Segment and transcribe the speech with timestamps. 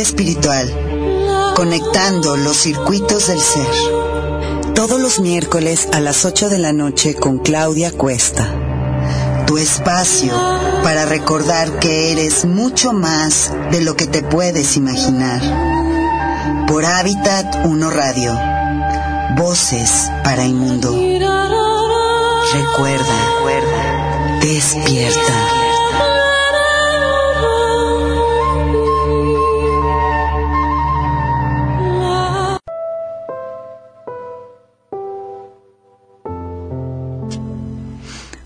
[0.00, 1.52] Espiritual.
[1.54, 3.66] Conectando los circuitos del ser.
[4.74, 8.48] Todos los miércoles a las 8 de la noche con Claudia Cuesta.
[9.46, 10.32] Tu espacio
[10.82, 16.66] para recordar que eres mucho más de lo que te puedes imaginar.
[16.66, 18.38] Por Hábitat 1 Radio.
[19.36, 20.90] Voces para el mundo.
[22.52, 25.61] Recuerda, recuerda, despierta.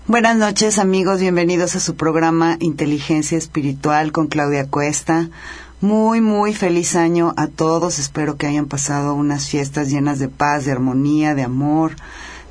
[0.09, 5.27] Buenas noches amigos, bienvenidos a su programa Inteligencia Espiritual con Claudia Cuesta.
[5.81, 7.99] Muy, muy feliz año a todos.
[7.99, 11.97] Espero que hayan pasado unas fiestas llenas de paz, de armonía, de amor,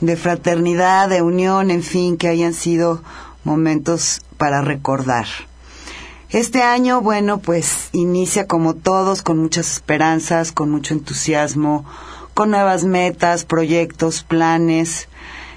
[0.02, 3.00] de fraternidad, de unión, en fin, que hayan sido
[3.42, 5.24] momentos para recordar.
[6.28, 11.86] Este año, bueno, pues inicia como todos, con muchas esperanzas, con mucho entusiasmo,
[12.34, 15.08] con nuevas metas, proyectos, planes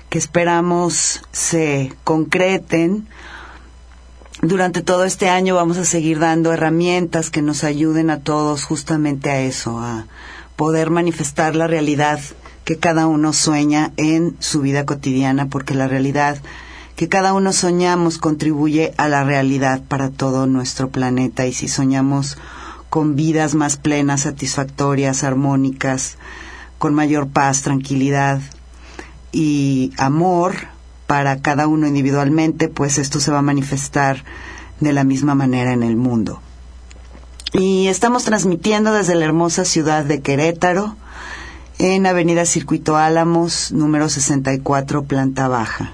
[0.09, 3.08] que esperamos se concreten.
[4.42, 9.30] Durante todo este año vamos a seguir dando herramientas que nos ayuden a todos justamente
[9.30, 10.08] a eso, a
[10.56, 12.19] poder manifestar la realidad
[12.64, 16.38] que cada uno sueña en su vida cotidiana, porque la realidad
[16.96, 22.38] que cada uno soñamos contribuye a la realidad para todo nuestro planeta y si soñamos
[22.90, 26.18] con vidas más plenas, satisfactorias, armónicas,
[26.78, 28.42] con mayor paz, tranquilidad,
[29.31, 30.56] y amor
[31.07, 34.23] para cada uno individualmente, pues esto se va a manifestar
[34.79, 36.41] de la misma manera en el mundo.
[37.51, 40.95] Y estamos transmitiendo desde la hermosa ciudad de Querétaro,
[41.79, 45.94] en Avenida Circuito Álamos, número 64, planta baja.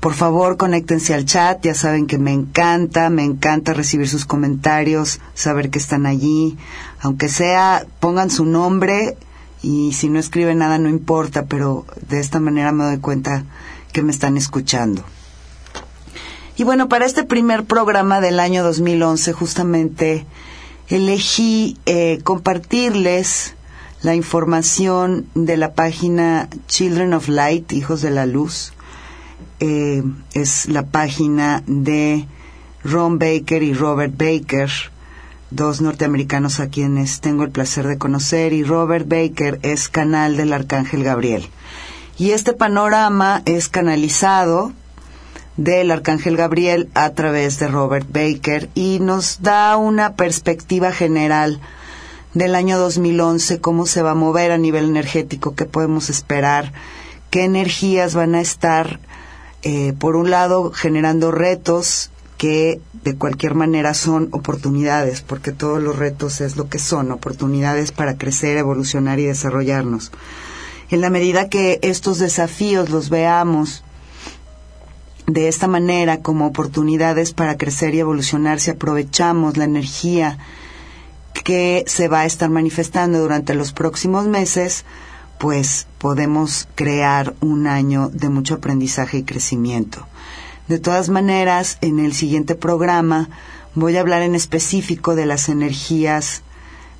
[0.00, 5.20] Por favor, conéctense al chat, ya saben que me encanta, me encanta recibir sus comentarios,
[5.34, 6.56] saber que están allí,
[7.00, 9.18] aunque sea, pongan su nombre
[9.62, 13.44] y si no escribe nada no importa, pero de esta manera me doy cuenta
[13.92, 15.04] que me están escuchando.
[16.56, 20.26] Y bueno, para este primer programa del año 2011 justamente
[20.88, 23.54] elegí eh, compartirles
[24.02, 28.72] la información de la página Children of Light, Hijos de la Luz.
[29.60, 32.26] Eh, es la página de
[32.82, 34.70] Ron Baker y Robert Baker
[35.50, 40.52] dos norteamericanos a quienes tengo el placer de conocer, y Robert Baker es canal del
[40.52, 41.48] Arcángel Gabriel.
[42.18, 44.72] Y este panorama es canalizado
[45.56, 51.60] del Arcángel Gabriel a través de Robert Baker y nos da una perspectiva general
[52.34, 56.72] del año 2011, cómo se va a mover a nivel energético, qué podemos esperar,
[57.30, 59.00] qué energías van a estar,
[59.62, 65.98] eh, por un lado, generando retos que de cualquier manera son oportunidades, porque todos los
[65.98, 70.10] retos es lo que son, oportunidades para crecer, evolucionar y desarrollarnos.
[70.88, 73.84] En la medida que estos desafíos los veamos
[75.26, 80.38] de esta manera como oportunidades para crecer y evolucionar si aprovechamos la energía
[81.44, 84.86] que se va a estar manifestando durante los próximos meses,
[85.38, 90.06] pues podemos crear un año de mucho aprendizaje y crecimiento.
[90.70, 93.28] De todas maneras, en el siguiente programa
[93.74, 96.42] voy a hablar en específico de las energías,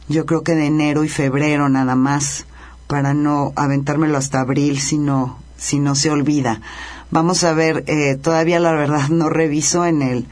[0.08, 2.46] yo creo que de enero y febrero nada más,
[2.88, 6.61] para no aventármelo hasta abril si no, si no se olvida.
[7.12, 10.26] Vamos a ver, eh, todavía la verdad no reviso en el,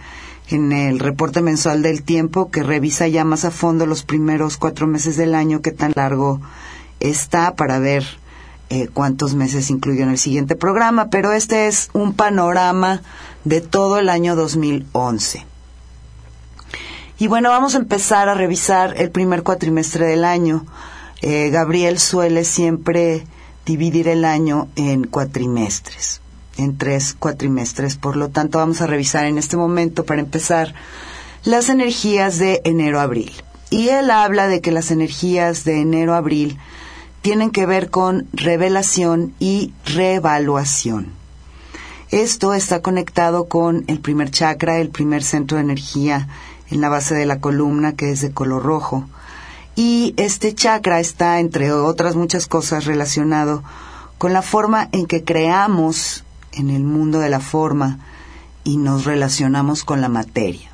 [0.49, 4.89] en el reporte mensual del tiempo que revisa ya más a fondo los primeros cuatro
[4.89, 6.41] meses del año, qué tan largo
[6.99, 8.05] está para ver
[8.71, 13.03] eh, cuántos meses incluyo en el siguiente programa, pero este es un panorama
[13.45, 15.47] de todo el año 2011.
[17.19, 20.67] Y bueno, vamos a empezar a revisar el primer cuatrimestre del año.
[21.21, 23.25] Eh, Gabriel suele siempre
[23.67, 26.21] dividir el año en cuatrimestres,
[26.57, 27.97] en tres cuatrimestres.
[27.97, 30.75] Por lo tanto, vamos a revisar en este momento, para empezar,
[31.43, 33.33] las energías de enero-abril.
[33.71, 36.59] Y él habla de que las energías de enero-abril
[37.23, 41.13] tienen que ver con revelación y reevaluación.
[42.11, 46.29] Esto está conectado con el primer chakra, el primer centro de energía
[46.71, 49.07] en la base de la columna, que es de color rojo.
[49.77, 53.63] Y este chakra está, entre otras muchas cosas, relacionado
[54.17, 57.99] con la forma en que creamos en el mundo de la forma
[58.65, 60.71] y nos relacionamos con la materia.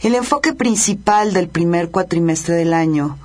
[0.00, 3.18] El enfoque principal del primer cuatrimestre del año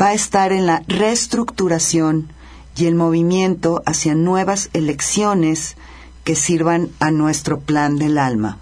[0.00, 2.32] va a estar en la reestructuración
[2.76, 5.76] y el movimiento hacia nuevas elecciones
[6.24, 8.58] que sirvan a nuestro plan del alma.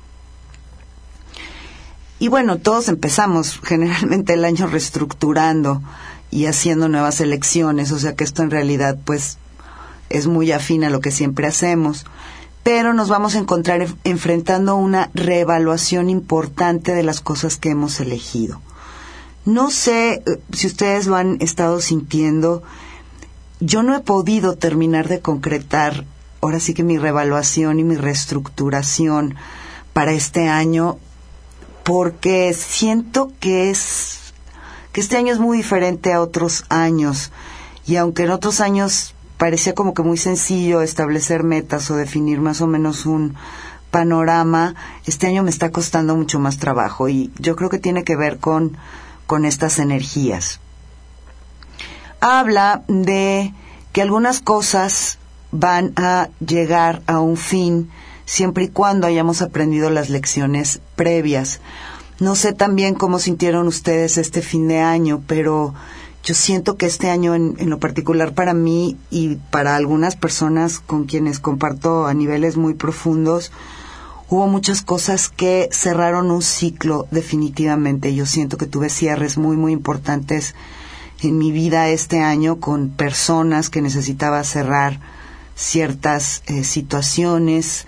[2.18, 5.82] Y bueno, todos empezamos generalmente el año reestructurando
[6.30, 9.38] y haciendo nuevas elecciones, o sea que esto en realidad pues
[10.08, 12.04] es muy afín a lo que siempre hacemos,
[12.62, 18.60] pero nos vamos a encontrar enfrentando una reevaluación importante de las cosas que hemos elegido.
[19.44, 22.62] No sé eh, si ustedes lo han estado sintiendo.
[23.60, 26.04] Yo no he podido terminar de concretar
[26.40, 29.36] ahora sí que mi revaluación y mi reestructuración
[29.92, 30.98] para este año
[31.84, 34.18] porque siento que es
[34.92, 37.30] que este año es muy diferente a otros años
[37.86, 42.60] y aunque en otros años parecía como que muy sencillo establecer metas o definir más
[42.60, 43.34] o menos un
[43.90, 44.74] panorama,
[45.06, 48.38] este año me está costando mucho más trabajo y yo creo que tiene que ver
[48.38, 48.76] con
[49.26, 50.60] con estas energías.
[52.20, 53.52] Habla de
[53.92, 55.18] que algunas cosas
[55.50, 57.90] van a llegar a un fin
[58.24, 61.60] siempre y cuando hayamos aprendido las lecciones previas.
[62.18, 65.74] No sé también cómo sintieron ustedes este fin de año, pero
[66.24, 70.78] yo siento que este año en, en, lo particular para mí y para algunas personas
[70.78, 73.50] con quienes comparto a niveles muy profundos,
[74.32, 78.14] hubo muchas cosas que cerraron un ciclo definitivamente.
[78.14, 80.54] Yo siento que tuve cierres muy, muy importantes
[81.20, 85.00] en mi vida este año con personas que necesitaba cerrar
[85.54, 87.84] ciertas eh, situaciones.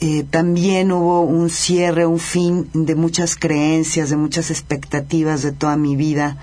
[0.00, 5.76] Eh, también hubo un cierre, un fin de muchas creencias, de muchas expectativas de toda
[5.76, 6.38] mi vida.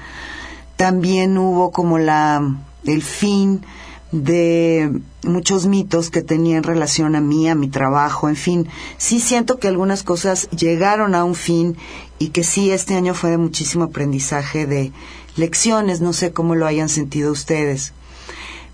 [0.75, 3.63] También hubo como la el fin
[4.11, 8.67] de muchos mitos que tenía en relación a mí, a mi trabajo, en fin,
[8.97, 11.77] sí siento que algunas cosas llegaron a un fin
[12.19, 14.91] y que sí este año fue de muchísimo aprendizaje, de
[15.37, 17.93] lecciones, no sé cómo lo hayan sentido ustedes.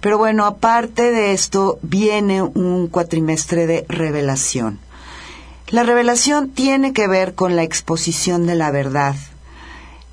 [0.01, 4.79] Pero bueno, aparte de esto, viene un cuatrimestre de revelación.
[5.69, 9.15] La revelación tiene que ver con la exposición de la verdad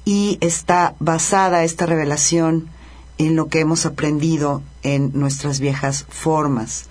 [0.05, 2.69] y está basada esta revelación
[3.19, 6.87] en lo que hemos aprendido en nuestras viejas formas.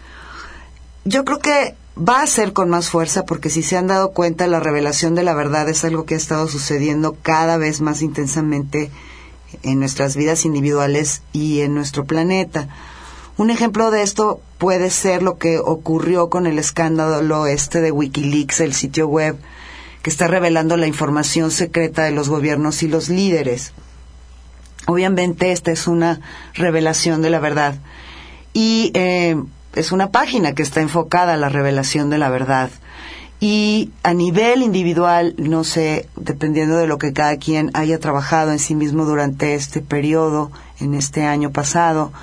[1.05, 4.47] Yo creo que va a ser con más fuerza porque si se han dado cuenta
[4.47, 8.89] la revelación de la verdad es algo que ha estado sucediendo cada vez más intensamente
[9.61, 12.69] en nuestras vidas individuales y en nuestro planeta.
[13.37, 18.59] Un ejemplo de esto puede ser lo que ocurrió con el escándalo este de Wikileaks,
[18.61, 19.37] el sitio web
[20.01, 23.73] que está revelando la información secreta de los gobiernos y los líderes.
[24.85, 26.19] Obviamente esta es una
[26.53, 27.75] revelación de la verdad
[28.53, 29.41] y eh,
[29.75, 32.69] es una página que está enfocada a la revelación de la verdad.
[33.39, 38.59] Y a nivel individual, no sé, dependiendo de lo que cada quien haya trabajado en
[38.59, 42.13] sí mismo durante este periodo, en este año pasado,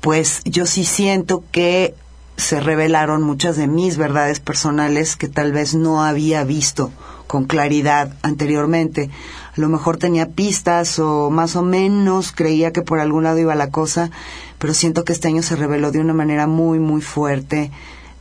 [0.00, 1.94] pues yo sí siento que
[2.36, 6.90] se revelaron muchas de mis verdades personales que tal vez no había visto
[7.26, 9.10] con claridad anteriormente
[9.56, 13.54] a lo mejor tenía pistas o más o menos creía que por algún lado iba
[13.54, 14.10] la cosa,
[14.58, 17.70] pero siento que este año se reveló de una manera muy, muy fuerte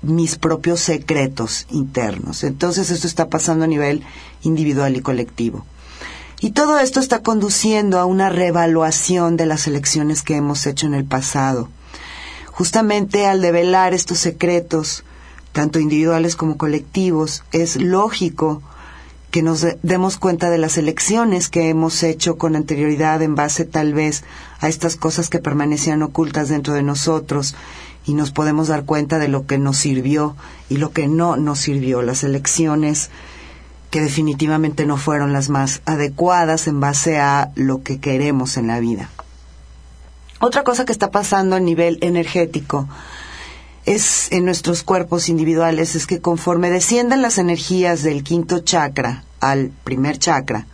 [0.01, 2.43] mis propios secretos internos.
[2.43, 4.03] Entonces esto está pasando a nivel
[4.43, 5.65] individual y colectivo.
[6.39, 10.93] Y todo esto está conduciendo a una reevaluación de las elecciones que hemos hecho en
[10.93, 11.69] el pasado.
[12.51, 15.03] Justamente al develar estos secretos,
[15.51, 18.61] tanto individuales como colectivos, es lógico
[19.35, 23.93] que nos demos cuenta de las elecciones que hemos hecho con anterioridad en base tal
[23.93, 24.23] vez
[24.61, 27.53] a estas cosas que permanecían ocultas dentro de nosotros
[28.05, 30.37] y nos podemos dar cuenta de lo que nos sirvió
[30.69, 32.01] y lo que no nos sirvió.
[32.01, 33.09] Las elecciones
[33.89, 38.79] que definitivamente no fueron las más adecuadas en base a lo que queremos en la
[38.79, 39.09] vida.
[40.39, 42.87] Otra cosa que está pasando a nivel energético
[43.85, 49.71] es en nuestros cuerpos individuales es que conforme desciendan las energías del quinto chakra al
[49.83, 50.65] primer chakra,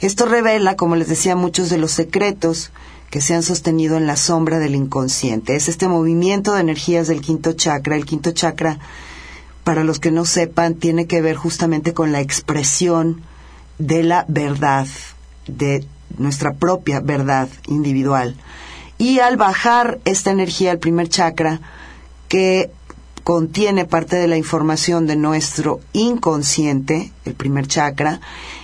[0.00, 2.70] esto revela, como les decía, muchos de los secretos
[3.10, 5.56] que se han sostenido en la sombra del inconsciente.
[5.56, 7.96] Es este movimiento de energías del quinto chakra.
[7.96, 8.78] El quinto chakra,
[9.64, 13.22] para los que no sepan, tiene que ver justamente con la expresión
[13.78, 14.86] de la verdad,
[15.48, 15.84] de
[16.16, 18.36] nuestra propia verdad individual.
[18.98, 21.60] Y al bajar esta energía al primer chakra,
[22.28, 22.70] que
[23.24, 28.20] contiene parte de la información de nuestro inconsciente, el primer chakra,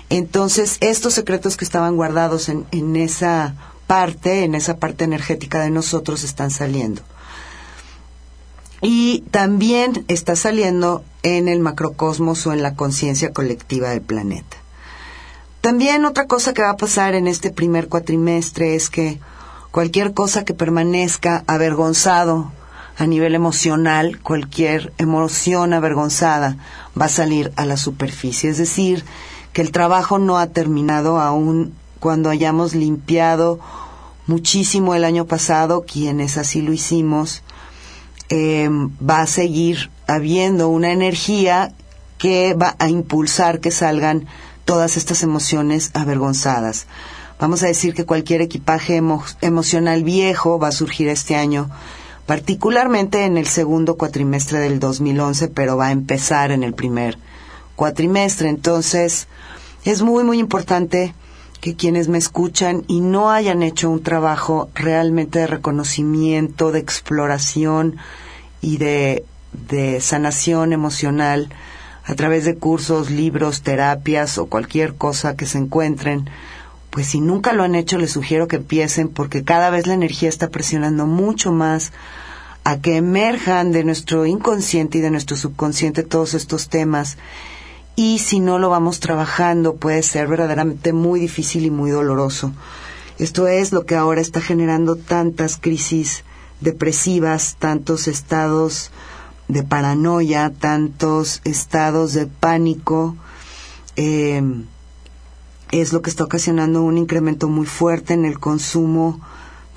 [0.09, 3.55] entonces estos secretos que estaban guardados en, en esa
[3.87, 7.03] parte, en esa parte energética de nosotros están saliendo.
[8.81, 14.57] Y también está saliendo en el macrocosmos o en la conciencia colectiva del planeta.
[15.63, 19.19] También otra cosa que va a pasar en este primer cuatrimestre es que
[19.71, 22.53] cualquier cosa que permanezca avergonzado
[22.97, 26.57] a nivel emocional, cualquier emoción avergonzada
[27.01, 28.51] va a salir a la superficie.
[28.51, 29.05] Es decir,
[29.53, 33.59] que el trabajo no ha terminado aún cuando hayamos limpiado
[34.27, 37.43] muchísimo el año pasado, quienes así lo hicimos,
[38.29, 41.73] eh, va a seguir habiendo una energía
[42.19, 44.27] que va a impulsar que salgan
[44.65, 46.87] todas estas emociones avergonzadas.
[47.39, 49.03] Vamos a decir que cualquier equipaje
[49.41, 51.71] emocional viejo va a surgir este año,
[52.27, 57.19] particularmente en el segundo cuatrimestre del 2011, pero va a empezar en el primer
[57.77, 58.49] cuatrimestre.
[58.49, 59.29] Entonces,
[59.85, 61.15] es muy, muy importante
[61.61, 67.97] que quienes me escuchan y no hayan hecho un trabajo realmente de reconocimiento, de exploración
[68.61, 69.25] y de,
[69.69, 71.49] de sanación emocional
[72.05, 76.29] a través de cursos, libros, terapias o cualquier cosa que se encuentren,
[76.95, 80.29] pues si nunca lo han hecho, les sugiero que empiecen porque cada vez la energía
[80.29, 81.91] está presionando mucho más
[82.63, 87.19] a que emerjan de nuestro inconsciente y de nuestro subconsciente todos estos temas
[87.97, 92.53] y si no lo vamos trabajando puede ser verdaderamente muy difícil y muy doloroso.
[93.19, 96.23] Esto es lo que ahora está generando tantas crisis
[96.61, 98.93] depresivas, tantos estados
[99.49, 103.17] de paranoia, tantos estados de pánico.
[103.97, 104.67] Em,
[105.81, 109.21] es lo que está ocasionando un incremento muy fuerte en el consumo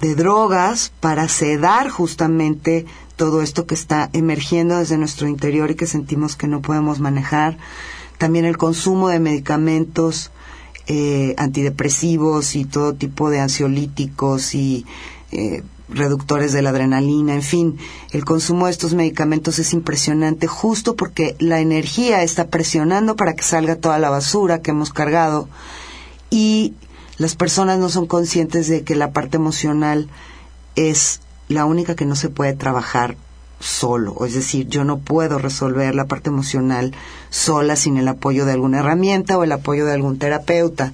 [0.01, 2.85] de drogas para sedar justamente
[3.15, 7.57] todo esto que está emergiendo desde nuestro interior y que sentimos que no podemos manejar.
[8.19, 10.29] También el consumo de medicamentos
[10.85, 14.85] eh, antidepresivos y todo tipo de ansiolíticos y
[15.31, 17.77] eh, reductores de la adrenalina, en fin,
[18.11, 23.43] el consumo de estos medicamentos es impresionante justo porque la energía está presionando para que
[23.43, 25.47] salga toda la basura que hemos cargado
[26.29, 26.73] y
[27.17, 30.07] las personas no son conscientes de que la parte emocional
[30.75, 33.17] es la única que no se puede trabajar
[33.59, 36.93] solo, es decir, yo no puedo resolver la parte emocional
[37.29, 40.93] sola sin el apoyo de alguna herramienta o el apoyo de algún terapeuta.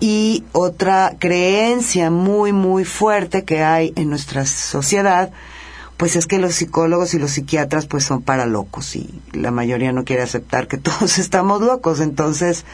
[0.00, 5.32] Y otra creencia muy, muy fuerte que hay en nuestra sociedad,
[5.96, 9.92] pues es que los psicólogos y los psiquiatras pues son para locos y la mayoría
[9.92, 12.00] no quiere aceptar que todos estamos locos.
[12.00, 12.64] Entonces,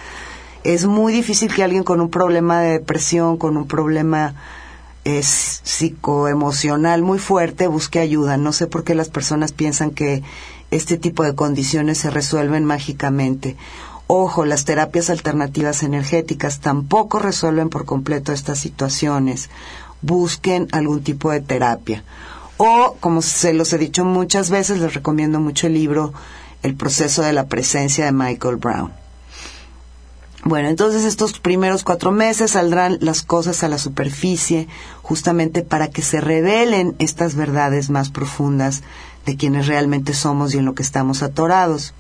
[0.65, 4.35] es muy difícil que alguien con un problema de depresión, con un problema
[5.05, 8.39] es psicoemocional muy fuerte, busque ayuda.
[8.39, 10.23] No sé por qué las personas piensan que
[10.71, 13.57] este tipo de condiciones se resuelven mágicamente.
[14.07, 19.51] Ojo, las terapias alternativas energéticas tampoco resuelven por completo estas situaciones.
[20.01, 22.05] Busquen algún tipo de terapia.
[22.57, 26.15] O, como se los he dicho muchas veces, les recomiendo mucho el libro
[26.63, 29.04] El proceso de la presencia de Michael Brown.
[30.47, 34.69] Bueno, entonces estos primeros cuatro meses saldrán las cosas a la superficie
[35.01, 38.83] justamente para que se revelen estas verdades más profundas
[39.25, 41.95] de quienes realmente somos y en lo que estamos atorados.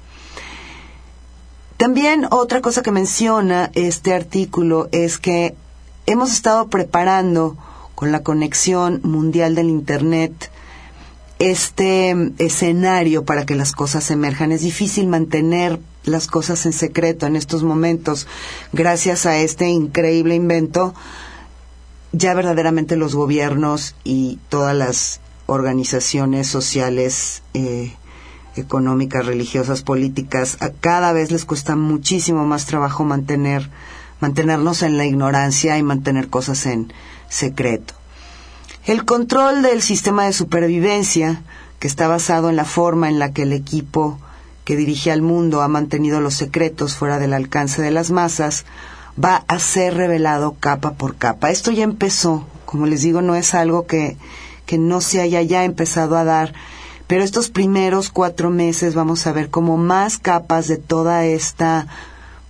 [1.79, 5.55] También otra cosa que menciona este artículo es que
[6.05, 7.57] hemos estado preparando
[7.95, 10.51] con la conexión mundial del Internet
[11.39, 14.53] este escenario para que las cosas emerjan.
[14.53, 18.27] Es difícil mantener las cosas en secreto en estos momentos.
[18.73, 20.95] Gracias a este increíble invento,
[22.13, 27.95] ya verdaderamente los gobiernos y todas las organizaciones sociales, eh,
[28.57, 33.69] económicas, religiosas, políticas, a cada vez les cuesta muchísimo más trabajo mantener,
[34.21, 36.93] mantenernos en la ignorancia y mantener cosas en
[37.29, 37.95] secreto.
[38.87, 41.43] El control del sistema de supervivencia,
[41.79, 44.19] que está basado en la forma en la que el equipo
[44.65, 48.65] que dirige al mundo ha mantenido los secretos fuera del alcance de las masas,
[49.23, 51.51] va a ser revelado capa por capa.
[51.51, 54.17] Esto ya empezó, como les digo, no es algo que,
[54.67, 56.55] que no se haya ya empezado a dar,
[57.07, 61.87] pero estos primeros cuatro meses vamos a ver como más capas de toda esta,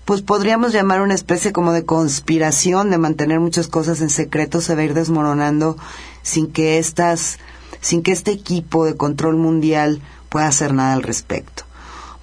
[0.04, 4.74] pues podríamos llamar una especie como de conspiración de mantener muchas cosas en secreto, se
[4.74, 5.76] va a ir desmoronando
[6.22, 7.38] sin que estas,
[7.80, 11.63] sin que este equipo de control mundial pueda hacer nada al respecto.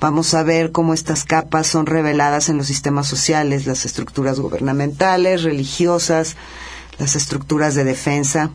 [0.01, 5.43] Vamos a ver cómo estas capas son reveladas en los sistemas sociales, las estructuras gubernamentales,
[5.43, 6.37] religiosas,
[6.97, 8.49] las estructuras de defensa.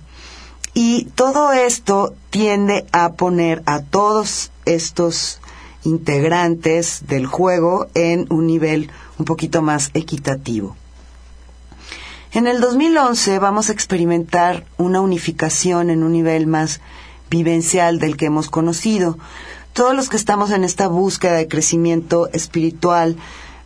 [0.75, 5.39] Y todo esto tiende a poner a todos estos
[5.85, 10.77] integrantes del juego en un nivel un poquito más equitativo.
[12.33, 16.81] En el 2011 vamos a experimentar una unificación en un nivel más
[17.31, 19.17] vivencial del que hemos conocido
[19.77, 23.15] todos los que estamos en esta búsqueda de crecimiento espiritual,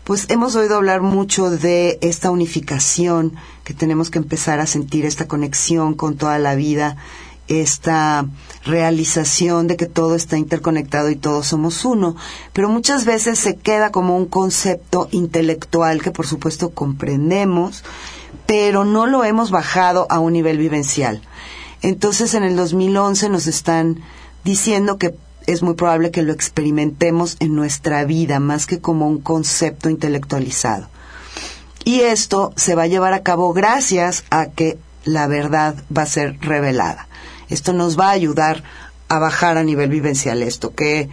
[0.02, 5.29] pues hemos oído hablar mucho de esta unificación, que tenemos que empezar a sentir esta
[5.29, 6.97] conexión con toda la vida,
[7.47, 8.26] esta
[8.64, 12.17] realización de que todo está interconectado y todos somos uno,
[12.52, 17.85] pero muchas veces se queda como un concepto intelectual que por supuesto comprendemos,
[18.47, 21.23] pero no lo hemos bajado a un nivel vivencial.
[21.83, 24.00] Entonces en el 2011 nos están
[24.43, 25.14] diciendo que
[25.47, 30.89] es muy probable que lo experimentemos en nuestra vida más que como un concepto intelectualizado.
[31.85, 36.07] Y esto se va a llevar a cabo gracias a que la verdad va a
[36.07, 37.09] ser revelada.
[37.49, 38.63] Esto nos va a ayudar
[39.09, 41.09] a bajar a nivel vivencial esto, que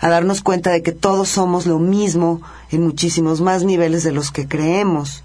[0.00, 4.30] a darnos cuenta de que todos somos lo mismo en muchísimos más niveles de los
[4.30, 5.22] que creemos.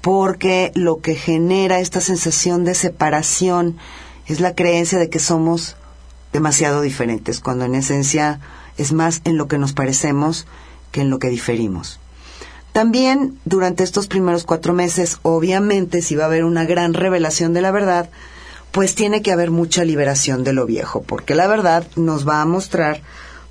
[0.00, 3.76] Porque lo que genera esta sensación de separación
[4.26, 5.76] es la creencia de que somos
[6.32, 8.40] demasiado diferentes, cuando en esencia
[8.78, 10.46] es más en lo que nos parecemos
[10.90, 12.00] que en lo que diferimos.
[12.72, 17.60] También durante estos primeros cuatro meses, obviamente, si va a haber una gran revelación de
[17.60, 18.08] la verdad,
[18.70, 22.46] pues tiene que haber mucha liberación de lo viejo, porque la verdad nos va a
[22.46, 23.02] mostrar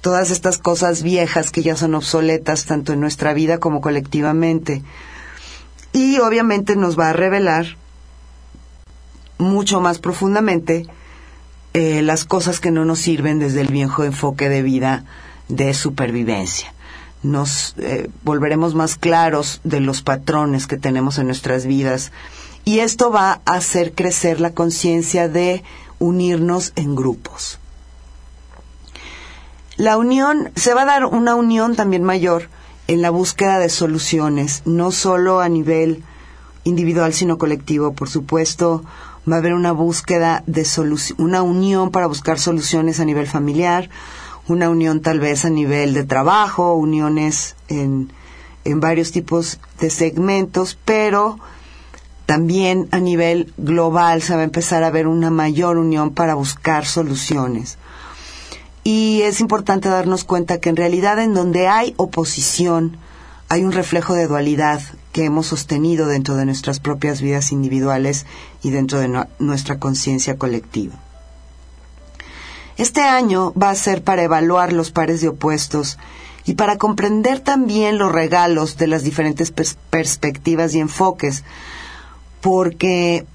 [0.02, 4.82] todas estas cosas viejas que ya son obsoletas tanto en nuestra vida como colectivamente.
[5.94, 7.78] Y obviamente nos va a revelar
[9.38, 10.88] mucho más profundamente
[11.74, 15.06] eh, las cosas que no nos sirven desde el viejo enfoque de vida
[15.48, 16.74] de supervivencia.
[17.24, 22.12] Nos eh, volveremos más claros de los patrones que tenemos en nuestras vidas
[22.66, 25.64] y esto va a hacer crecer la conciencia de
[26.00, 27.60] unirnos en grupos.
[29.78, 32.50] La unión, se va a dar una unión también mayor
[32.88, 36.04] en la búsqueda de soluciones, no solo a nivel
[36.64, 37.94] individual, sino colectivo.
[37.94, 38.84] Por supuesto,
[39.30, 40.66] va a haber una búsqueda de
[41.18, 43.90] una unión para buscar soluciones a nivel familiar,
[44.48, 48.12] una unión tal vez a nivel de trabajo, uniones en,
[48.66, 51.40] en varios tipos de segmentos, pero
[52.26, 56.86] también a nivel global se va a empezar a ver una mayor unión para buscar
[56.86, 57.78] soluciones.
[58.84, 62.98] Y es importante darnos cuenta que en realidad en donde hay oposición,
[63.52, 68.26] hay un reflejo de dualidad que hemos sostenido dentro de nuestras propias vidas individuales
[68.64, 70.94] y dentro de nuestra conciencia colectiva.
[72.78, 75.98] Este año va a ser para evaluar los pares de opuestos
[76.46, 79.52] y para comprender también los regalos de las diferentes
[79.90, 81.44] perspectivas y enfoques,
[82.40, 83.26] porque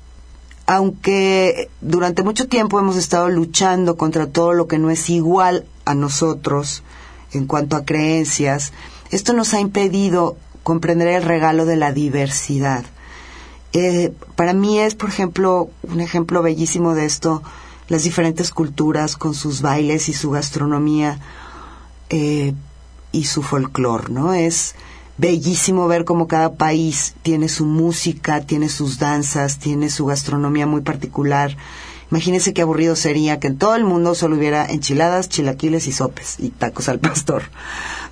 [0.64, 5.94] aunque durante mucho tiempo hemos estado luchando contra todo lo que no es igual a
[5.94, 6.82] nosotros
[7.32, 8.72] en cuanto a creencias,
[9.10, 12.84] esto nos ha impedido comprender el regalo de la diversidad.
[13.72, 17.42] Eh, para mí es, por ejemplo, un ejemplo bellísimo de esto,
[17.88, 21.20] las diferentes culturas con sus bailes y su gastronomía
[22.10, 22.54] eh,
[23.12, 24.32] y su folclore, ¿no?
[24.32, 24.74] Es
[25.18, 30.80] bellísimo ver cómo cada país tiene su música, tiene sus danzas, tiene su gastronomía muy
[30.80, 31.56] particular
[32.10, 36.36] Imagínense qué aburrido sería que en todo el mundo solo hubiera enchiladas, chilaquiles y sopes
[36.38, 37.44] y tacos al pastor.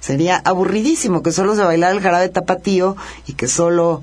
[0.00, 4.02] Sería aburridísimo que solo se bailara el jarabe tapatío y que solo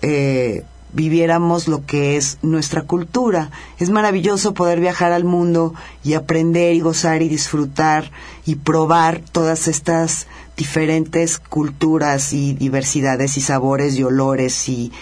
[0.00, 3.50] eh, viviéramos lo que es nuestra cultura.
[3.78, 5.74] Es maravilloso poder viajar al mundo
[6.04, 8.10] y aprender y gozar y disfrutar
[8.46, 10.26] y probar todas estas
[10.56, 14.92] diferentes culturas y diversidades y sabores y olores y,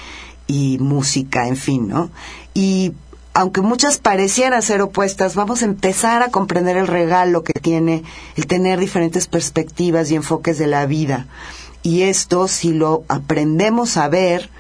[0.46, 2.11] y música, en fin, ¿no?
[2.55, 2.92] Y
[3.33, 8.03] aunque muchas parecieran ser opuestas, vamos a empezar a comprender el regalo que tiene
[8.37, 11.27] el tener diferentes perspectivas y enfoques de la vida.
[11.83, 14.51] Y esto, si lo aprendemos a ver,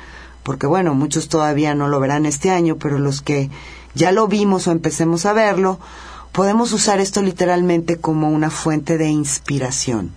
[0.42, 3.50] porque bueno, muchos todavía no lo verán este año, pero los que
[3.94, 5.80] ya lo vimos o empecemos a verlo,
[6.32, 10.12] podemos usar esto literalmente como una fuente de inspiración.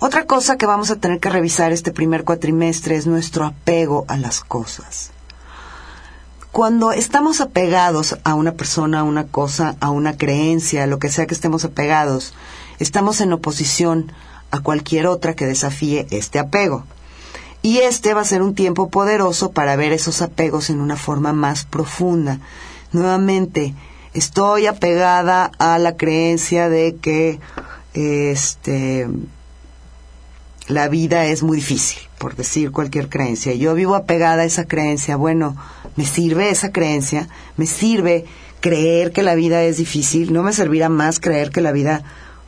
[0.00, 4.16] Otra cosa que vamos a tener que revisar este primer cuatrimestre es nuestro apego a
[4.16, 5.10] las cosas.
[6.52, 11.10] Cuando estamos apegados a una persona, a una cosa, a una creencia, a lo que
[11.10, 12.34] sea que estemos apegados,
[12.78, 14.12] estamos en oposición
[14.50, 16.84] a cualquier otra que desafíe este apego.
[17.60, 21.32] Y este va a ser un tiempo poderoso para ver esos apegos en una forma
[21.32, 22.38] más profunda.
[22.92, 23.74] Nuevamente,
[24.14, 27.40] estoy apegada a la creencia de que
[27.94, 29.08] este
[30.68, 33.54] la vida es muy difícil, por decir cualquier creencia.
[33.54, 35.16] Yo vivo apegada a esa creencia.
[35.16, 35.56] Bueno,
[35.96, 38.26] me sirve esa creencia, me sirve
[38.60, 42.02] creer que la vida es difícil, no me servirá más creer que la vida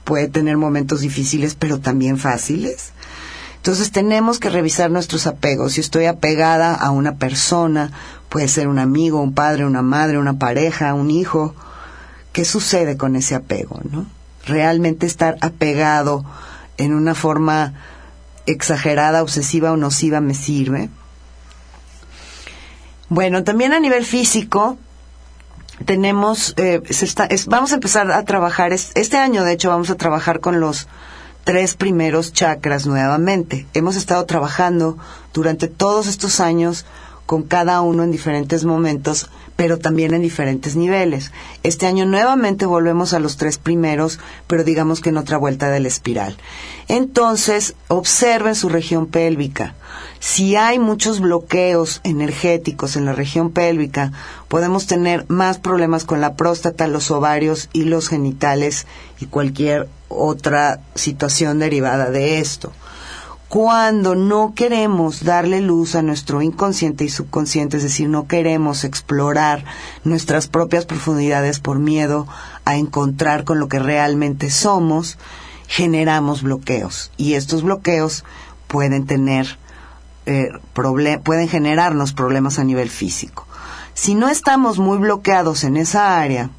[0.04, 2.92] puede tener momentos difíciles, pero también fáciles.
[3.56, 5.74] Entonces tenemos que revisar nuestros apegos.
[5.74, 7.90] Si estoy apegada a una persona,
[8.28, 11.54] puede ser un amigo, un padre, una madre, una pareja, un hijo,
[12.32, 13.80] ¿qué sucede con ese apego?
[13.90, 14.06] ¿no?
[14.46, 16.24] Realmente estar apegado
[16.78, 17.74] en una forma
[18.46, 20.88] exagerada, obsesiva o nociva me sirve.
[23.08, 24.78] Bueno, también a nivel físico,
[25.84, 26.80] tenemos, eh,
[27.46, 30.86] vamos a empezar a trabajar, este año de hecho vamos a trabajar con los
[31.44, 33.66] tres primeros chakras nuevamente.
[33.74, 34.98] Hemos estado trabajando
[35.32, 36.84] durante todos estos años
[37.30, 41.30] con cada uno en diferentes momentos, pero también en diferentes niveles.
[41.62, 45.78] Este año nuevamente volvemos a los tres primeros, pero digamos que en otra vuelta de
[45.78, 46.36] la espiral.
[46.88, 49.76] Entonces, observen su región pélvica.
[50.18, 54.10] Si hay muchos bloqueos energéticos en la región pélvica,
[54.48, 58.88] podemos tener más problemas con la próstata, los ovarios y los genitales
[59.20, 62.72] y cualquier otra situación derivada de esto
[63.50, 69.64] cuando no queremos darle luz a nuestro inconsciente y subconsciente, es decir, no queremos explorar
[70.04, 72.28] nuestras propias profundidades por miedo
[72.64, 75.18] a encontrar con lo que realmente somos,
[75.66, 77.10] generamos bloqueos.
[77.16, 78.24] Y estos bloqueos
[78.68, 79.58] pueden tener
[80.26, 80.50] eh,
[81.24, 83.48] pueden generarnos problemas a nivel físico.
[83.94, 86.50] Si no estamos muy bloqueados en esa área,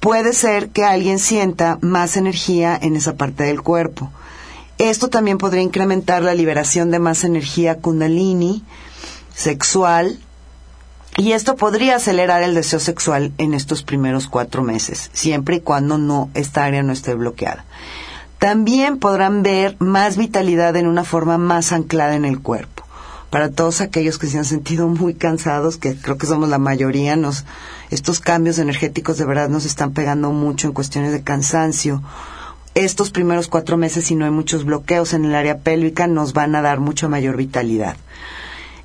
[0.00, 4.10] puede ser que alguien sienta más energía en esa parte del cuerpo
[4.90, 8.62] esto también podría incrementar la liberación de más energía kundalini
[9.34, 10.18] sexual
[11.16, 15.98] y esto podría acelerar el deseo sexual en estos primeros cuatro meses, siempre y cuando
[15.98, 17.64] no esta área no esté bloqueada.
[18.38, 22.82] También podrán ver más vitalidad en una forma más anclada en el cuerpo.
[23.30, 27.14] Para todos aquellos que se han sentido muy cansados, que creo que somos la mayoría,
[27.14, 27.44] nos,
[27.90, 32.02] estos cambios energéticos de verdad nos están pegando mucho en cuestiones de cansancio,
[32.74, 36.54] estos primeros cuatro meses, si no hay muchos bloqueos en el área pélvica, nos van
[36.54, 37.96] a dar mucha mayor vitalidad.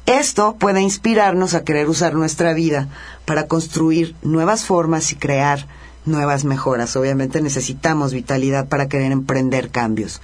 [0.06, 2.88] Esto puede inspirarnos a querer usar nuestra vida
[3.26, 5.68] para construir nuevas formas y crear
[6.06, 6.96] nuevas mejoras.
[6.96, 10.22] Obviamente necesitamos vitalidad para querer emprender cambios.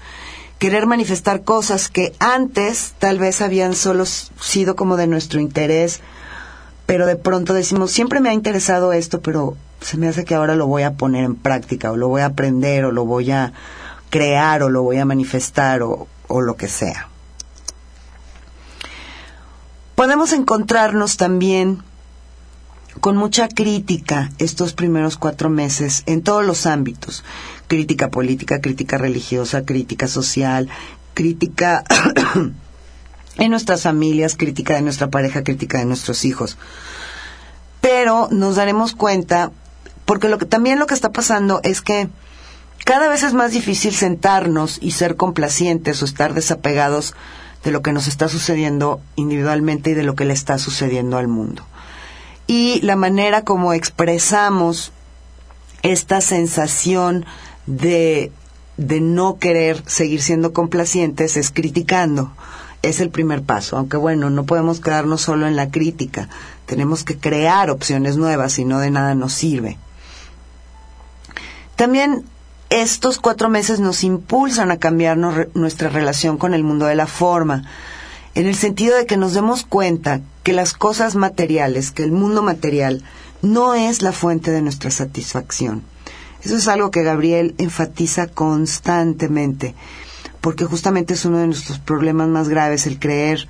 [0.57, 5.99] Querer manifestar cosas que antes tal vez habían solo sido como de nuestro interés,
[6.85, 10.55] pero de pronto decimos, siempre me ha interesado esto, pero se me hace que ahora
[10.55, 13.53] lo voy a poner en práctica, o lo voy a aprender, o lo voy a
[14.09, 17.09] crear, o lo voy a manifestar, o, o lo que sea.
[19.95, 21.83] Podemos encontrarnos también
[22.99, 27.23] con mucha crítica estos primeros cuatro meses en todos los ámbitos.
[27.67, 30.69] Crítica política, crítica religiosa, crítica social,
[31.13, 31.83] crítica
[33.37, 36.57] en nuestras familias, crítica de nuestra pareja, crítica de nuestros hijos.
[37.81, 39.51] Pero nos daremos cuenta
[40.05, 42.09] porque lo que también lo que está pasando es que
[42.85, 47.15] cada vez es más difícil sentarnos y ser complacientes o estar desapegados
[47.63, 51.29] de lo que nos está sucediendo individualmente y de lo que le está sucediendo al
[51.29, 51.63] mundo.
[52.45, 54.91] Y la manera como expresamos
[55.81, 57.25] esta sensación
[57.65, 58.31] de,
[58.75, 62.33] de no querer seguir siendo complacientes es criticando.
[62.81, 66.27] Es el primer paso, aunque bueno, no podemos quedarnos solo en la crítica,
[66.65, 69.77] tenemos que crear opciones nuevas y no de nada nos sirve.
[71.75, 72.23] También
[72.69, 77.63] estos cuatro meses nos impulsan a cambiar nuestra relación con el mundo de la forma.
[78.35, 82.41] en el sentido de que nos demos cuenta que las cosas materiales, que el mundo
[82.41, 83.03] material,
[83.43, 85.83] no es la fuente de nuestra satisfacción.
[86.43, 89.75] Eso es algo que Gabriel enfatiza constantemente,
[90.41, 93.47] porque justamente es uno de nuestros problemas más graves, el creer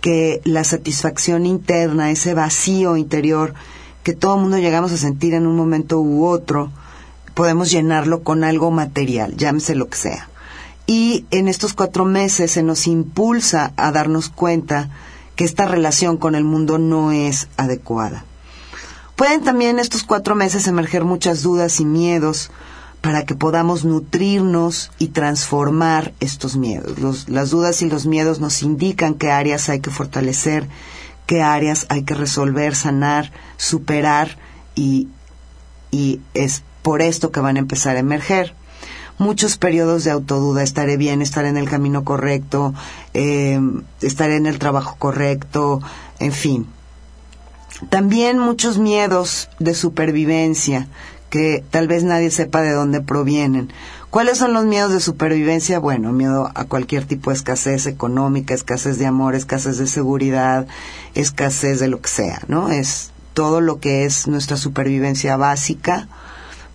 [0.00, 3.54] que la satisfacción interna, ese vacío interior
[4.02, 6.72] que todo el mundo llegamos a sentir en un momento u otro,
[7.34, 10.28] podemos llenarlo con algo material, llámese lo que sea.
[10.86, 14.90] Y en estos cuatro meses se nos impulsa a darnos cuenta
[15.36, 18.24] que esta relación con el mundo no es adecuada.
[19.16, 22.50] Pueden también estos cuatro meses emerger muchas dudas y miedos
[23.00, 27.28] para que podamos nutrirnos y transformar estos miedos.
[27.28, 30.68] las dudas y los miedos nos indican qué áreas hay que fortalecer,
[31.26, 34.38] qué áreas hay que resolver, sanar, superar
[34.74, 35.08] y,
[35.90, 38.54] y es por esto que van a empezar a emerger
[39.18, 42.74] muchos periodos de autoduda, estaré bien, estaré en el camino correcto,
[43.14, 43.60] eh,
[44.00, 45.80] estaré en el trabajo correcto,
[46.18, 46.66] en fin.
[47.88, 50.88] También muchos miedos de supervivencia
[51.30, 53.72] que tal vez nadie sepa de dónde provienen.
[54.10, 55.78] ¿Cuáles son los miedos de supervivencia?
[55.78, 60.66] Bueno, miedo a cualquier tipo de escasez económica, escasez de amor, escasez de seguridad,
[61.14, 62.68] escasez de lo que sea, ¿no?
[62.68, 66.08] Es todo lo que es nuestra supervivencia básica,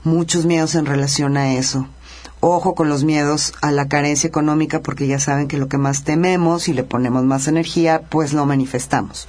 [0.08, 1.88] muchos miedos en relación a eso
[2.40, 6.04] ojo con los miedos a la carencia económica porque ya saben que lo que más
[6.04, 9.28] tememos y le ponemos más energía, pues lo manifestamos.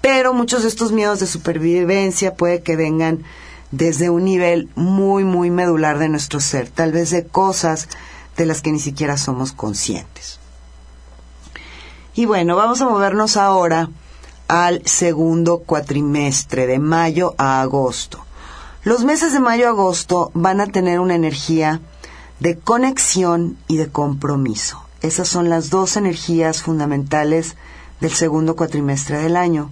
[0.00, 3.24] Pero muchos de estos miedos de supervivencia puede que vengan
[3.70, 7.88] desde un nivel muy, muy medular de nuestro ser, tal vez de cosas
[8.36, 10.38] de las que ni siquiera somos conscientes.
[12.14, 13.90] Y bueno, vamos a movernos ahora
[14.46, 18.24] al segundo cuatrimestre, de mayo a agosto.
[18.84, 21.80] Los meses de mayo a agosto van a tener una energía
[22.38, 24.82] de conexión y de compromiso.
[25.02, 27.56] Esas son las dos energías fundamentales
[28.00, 29.70] del segundo cuatrimestre del año.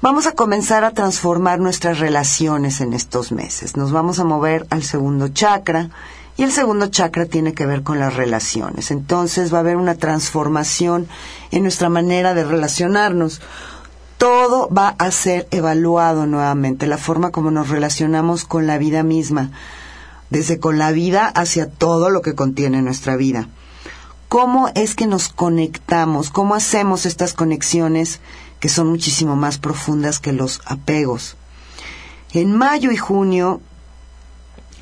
[0.00, 3.76] Vamos a comenzar a transformar nuestras relaciones en estos meses.
[3.76, 5.90] Nos vamos a mover al segundo chakra
[6.36, 8.90] y el segundo chakra tiene que ver con las relaciones.
[8.90, 11.06] Entonces va a haber una transformación
[11.50, 13.40] en nuestra manera de relacionarnos.
[14.22, 19.50] Todo va a ser evaluado nuevamente, la forma como nos relacionamos con la vida misma
[20.30, 23.48] desde con la vida hacia todo lo que contiene nuestra vida.
[24.28, 26.30] ¿Cómo es que nos conectamos?
[26.30, 28.20] ¿Cómo hacemos estas conexiones
[28.60, 31.34] que son muchísimo más profundas que los apegos?
[32.32, 33.60] En mayo y junio,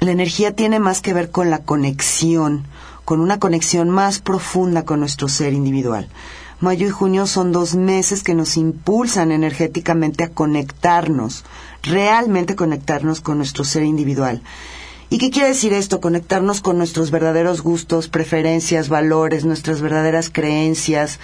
[0.01, 2.67] la energía tiene más que ver con la conexión,
[3.07, 6.11] con una conexión más profunda con nuestro ser individual.
[6.61, 11.43] Mayo y junio son dos meses que nos impulsan energéticamente a conectarnos,
[11.83, 14.43] realmente conectarnos con nuestro ser individual.
[15.09, 16.03] ¿Y qué quiere decir esto?
[16.03, 21.19] Conectarnos con nuestros verdaderos gustos, preferencias, valores, nuestras verdaderas creencias,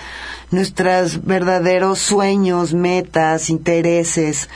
[0.51, 4.49] nuestros verdaderos sueños, metas, intereses.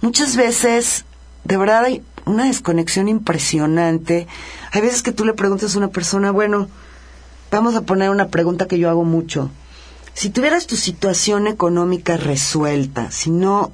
[0.00, 1.04] Muchas veces,
[1.44, 4.26] de verdad, hay una desconexión impresionante.
[4.72, 6.68] Hay veces que tú le preguntas a una persona, bueno,
[7.50, 9.50] vamos a poner una pregunta que yo hago mucho.
[10.14, 13.72] Si tuvieras tu situación económica resuelta, si no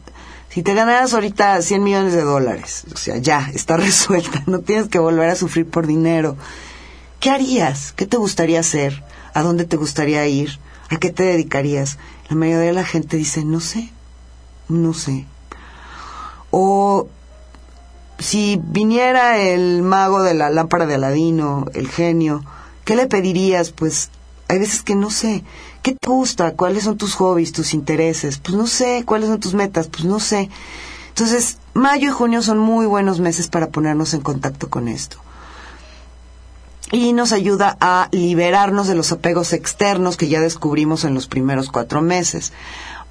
[0.49, 4.89] si te ganaras ahorita 100 millones de dólares, o sea, ya, está resuelta, no tienes
[4.89, 6.37] que volver a sufrir por dinero,
[7.21, 7.93] ¿qué harías?
[7.93, 9.05] ¿Qué te gustaría hacer?
[9.35, 10.59] ¿A dónde te gustaría ir?
[10.91, 11.99] ¿A qué te dedicarías?
[12.31, 13.91] La mayoría de la gente dice, no sé,
[14.69, 15.27] no sé.
[16.51, 17.09] O
[18.19, 22.43] si viniera el mago de la lámpara de Aladino, el genio,
[22.85, 23.71] ¿qué le pedirías?
[23.71, 24.11] Pues
[24.49, 25.45] hay veces que no sé.
[25.83, 26.53] ¿Qué te gusta?
[26.53, 28.39] ¿Cuáles son tus hobbies, tus intereses?
[28.39, 29.05] Pues no sé.
[29.05, 29.89] ¿Cuáles son tus metas?
[29.89, 30.49] Pues no sé.
[31.09, 35.17] Entonces, mayo y junio son muy buenos meses para ponernos en contacto con esto.
[36.91, 41.71] Y nos ayuda a liberarnos de los apegos externos que ya descubrimos en los primeros
[41.71, 42.53] cuatro meses.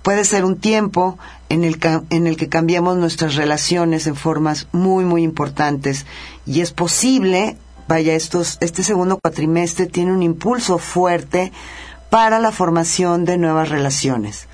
[0.02, 1.18] Puede ser un tiempo
[1.50, 6.06] en el, en el que cambiemos nuestras relaciones en formas muy, muy importantes.
[6.46, 11.52] Y es posible vaya, estos, este segundo cuatrimestre tiene un impulso fuerte
[12.10, 14.48] para la formación de nuevas relaciones.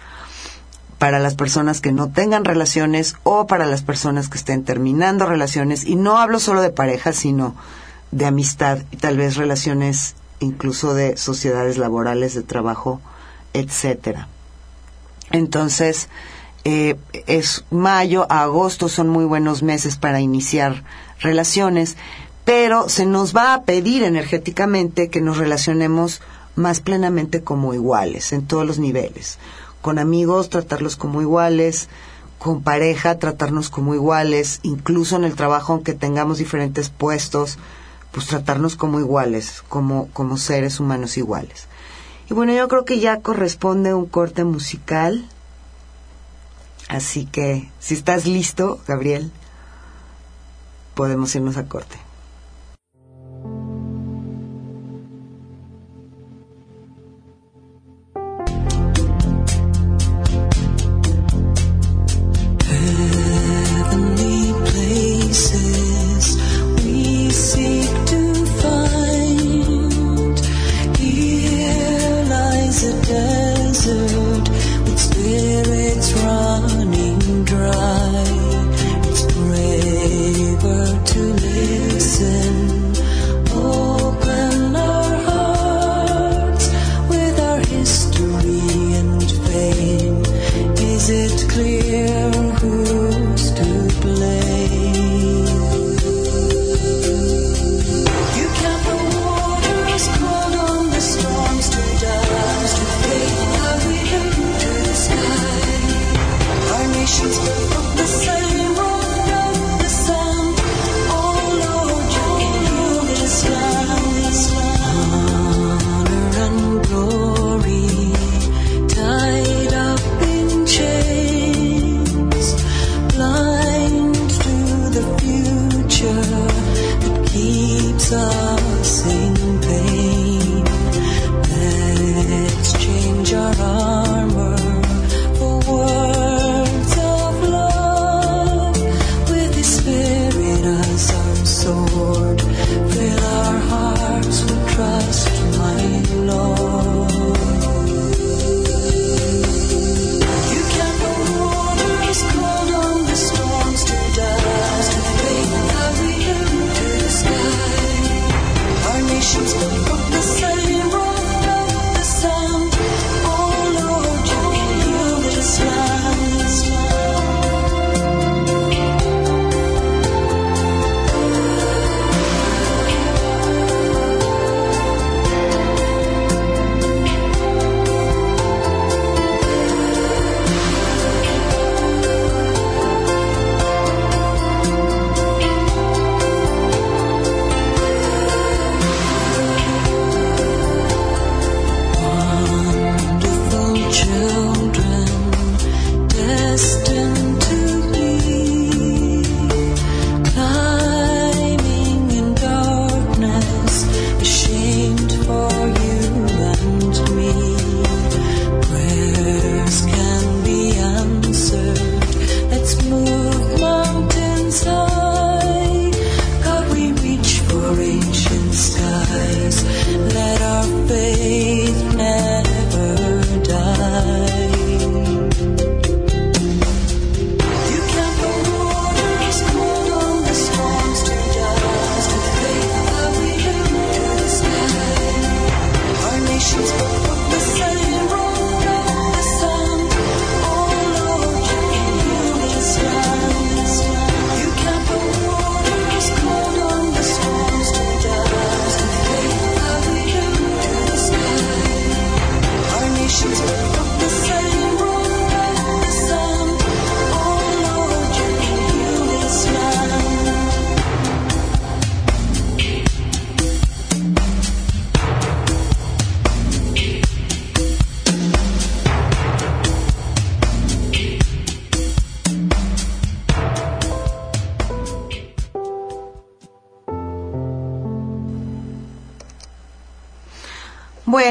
[0.98, 5.84] Para las personas que no tengan relaciones o para las personas que estén terminando relaciones.
[5.84, 7.56] Y no hablo solo de pareja, sino
[8.12, 13.02] de amistad y tal vez relaciones incluso de sociedades laborales, de trabajo,
[13.54, 14.28] etcétera.
[15.32, 16.10] Entonces,
[16.64, 20.84] eh, es mayo a agosto son muy buenos meses para iniciar
[21.20, 21.98] relaciones
[22.46, 26.22] pero se nos va a pedir energéticamente que nos relacionemos
[26.56, 29.38] más plenamente como iguales en todos los niveles.
[29.82, 31.90] Con amigos tratarlos como iguales,
[32.40, 37.58] con pareja tratarnos como iguales, incluso en el trabajo aunque tengamos diferentes puestos,
[38.12, 41.68] pues tratarnos como iguales, como, como seres humanos iguales.
[42.30, 45.28] Y bueno, yo creo que ya corresponde un corte musical.
[46.90, 49.32] Así que, si estás listo, Gabriel,
[50.94, 52.03] podemos irnos a corte.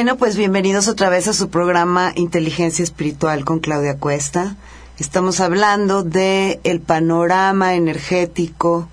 [0.02, 4.56] Bueno, pues bienvenidos otra vez a su programa Inteligencia Espiritual con Claudia Cuesta.
[4.98, 8.88] Estamos hablando de el panorama energético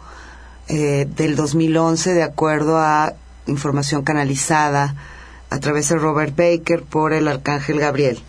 [0.67, 3.13] eh, del 2011 de acuerdo a
[3.47, 4.93] información canalizada
[5.49, 8.19] a través de Robert Baker por el Arcángel Gabriel.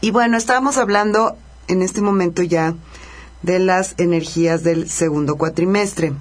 [0.00, 1.36] Y bueno, estábamos hablando
[1.68, 2.74] en este momento ya
[3.42, 6.12] de las energías del segundo cuatrimestre.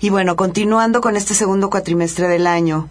[0.00, 2.88] Y bueno, continuando con este segundo cuatrimestre del año,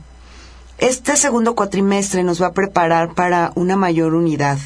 [0.80, 4.58] este segundo cuatrimestre nos va a preparar para una mayor unidad.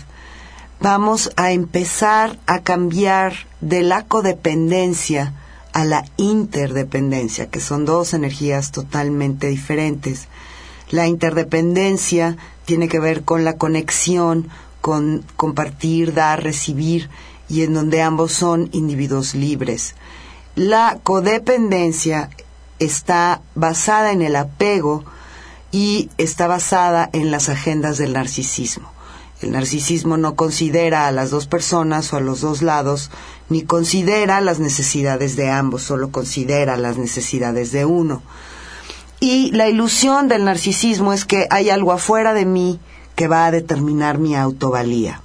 [0.79, 5.33] Vamos a empezar a cambiar de la codependencia
[5.73, 10.29] a la interdependencia, que son dos energías totalmente diferentes.
[10.89, 14.47] La interdependencia tiene que ver con la conexión,
[14.81, 17.09] con compartir, dar, recibir,
[17.49, 19.95] y en donde ambos son individuos libres.
[20.59, 22.29] La codependencia
[22.79, 25.05] está basada en el apego
[25.71, 28.91] y está basada en las agendas del narcisismo.
[29.41, 33.09] El narcisismo no considera a las dos personas o a los dos lados,
[33.47, 38.21] ni considera las necesidades de ambos, solo considera las necesidades de uno.
[39.21, 42.81] Y la ilusión del narcisismo es que hay algo afuera de mí
[43.15, 45.21] que va a determinar mi autovalía.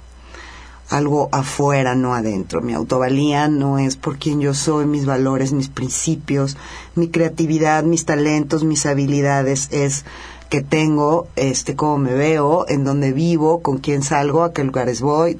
[0.89, 2.61] Algo afuera, no adentro.
[2.61, 6.57] Mi autovalía no es por quien yo soy, mis valores, mis principios,
[6.93, 9.67] mi creatividad, mis talentos, mis habilidades.
[9.71, 10.05] Es
[10.49, 15.01] que tengo, este, cómo me veo, en dónde vivo, con quién salgo, a qué lugares
[15.01, 15.37] voy,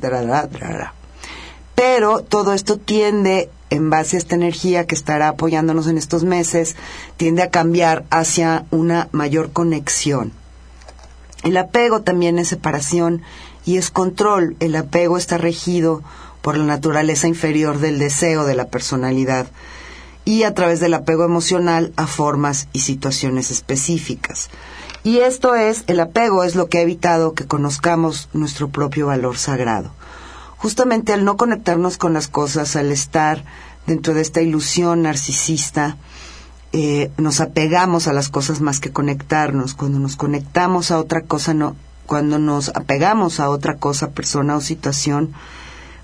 [1.75, 6.75] Pero todo esto tiende, en base a esta energía que estará apoyándonos en estos meses,
[7.17, 10.31] tiende a cambiar hacia una mayor conexión.
[11.43, 13.21] El apego también es separación
[13.65, 14.55] y es control.
[14.59, 16.03] El apego está regido
[16.41, 19.47] por la naturaleza inferior del deseo de la personalidad
[20.25, 24.49] y a través del apego emocional a formas y situaciones específicas.
[25.03, 29.37] Y esto es, el apego es lo que ha evitado que conozcamos nuestro propio valor
[29.37, 29.91] sagrado.
[30.57, 33.43] Justamente al no conectarnos con las cosas, al estar
[33.85, 35.97] dentro de esta ilusión narcisista,
[36.73, 39.75] eh, nos apegamos a las cosas más que conectarnos.
[39.75, 44.61] Cuando nos conectamos a otra cosa, no, cuando nos apegamos a otra cosa, persona o
[44.61, 45.33] situación,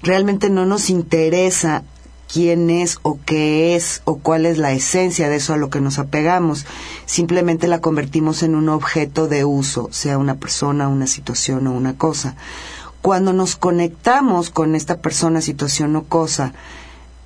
[0.02, 1.84] realmente no nos interesa
[2.32, 5.82] quién es o qué es o cuál es la esencia de eso a lo que
[5.82, 6.66] nos apegamos.
[7.06, 11.98] Simplemente la convertimos en un objeto de uso, sea una persona, una situación o una
[11.98, 12.36] cosa.
[13.02, 16.54] Cuando nos conectamos con esta persona, situación o cosa,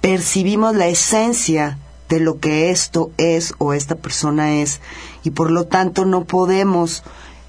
[0.01, 1.77] percibimos la esencia
[2.09, 4.79] de lo que esto es o esta persona es
[5.23, 7.03] y por lo tanto no podemos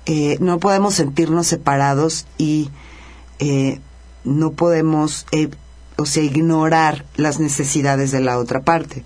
[0.06, 2.70] eh, no podemos sentirnos separados y
[3.38, 3.80] eh,
[4.24, 5.50] no podemos eh,
[5.96, 9.04] o sea, ignorar las necesidades de la otra parte.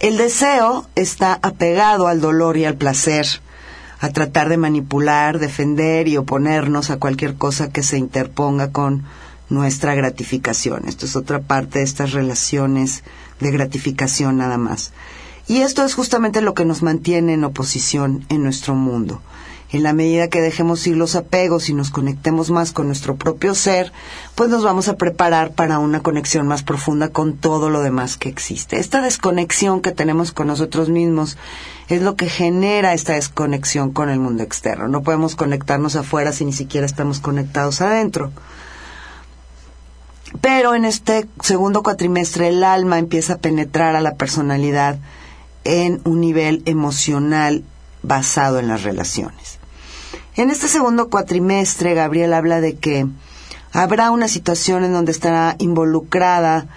[0.00, 3.26] El deseo está apegado al dolor y al placer,
[4.00, 9.04] a tratar de manipular, defender y oponernos a cualquier cosa que se interponga con
[9.48, 10.86] nuestra gratificación.
[10.86, 13.02] Esto es otra parte de estas relaciones
[13.40, 14.92] de gratificación nada más.
[15.48, 19.20] Y esto es justamente lo que nos mantiene en oposición en nuestro mundo
[19.70, 23.54] en la medida que dejemos ir los apegos y nos conectemos más con nuestro propio
[23.54, 23.92] ser,
[24.34, 28.30] pues nos vamos a preparar para una conexión más profunda con todo lo demás que
[28.30, 28.78] existe.
[28.78, 31.36] Esta desconexión que tenemos con nosotros mismos
[31.88, 34.88] es lo que genera esta desconexión con el mundo externo.
[34.88, 38.32] No podemos conectarnos afuera si ni siquiera estamos conectados adentro.
[40.40, 44.98] Pero en este segundo cuatrimestre el alma empieza a penetrar a la personalidad
[45.68, 47.62] en un nivel emocional
[48.02, 49.58] basado en las relaciones.
[50.34, 53.06] En este segundo cuatrimestre, Gabriel habla de que
[53.74, 56.68] habrá una situación en donde estará involucrada,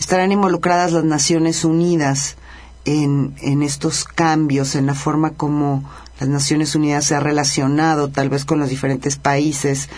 [0.00, 2.36] estarán involucradas las Naciones Unidas
[2.84, 5.84] en, en estos cambios, en la forma como
[6.18, 9.88] las Naciones Unidas se ha relacionado tal vez con los diferentes países.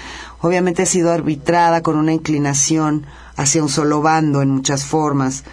[0.42, 5.44] Obviamente ha sido arbitrada con una inclinación hacia un solo bando en muchas formas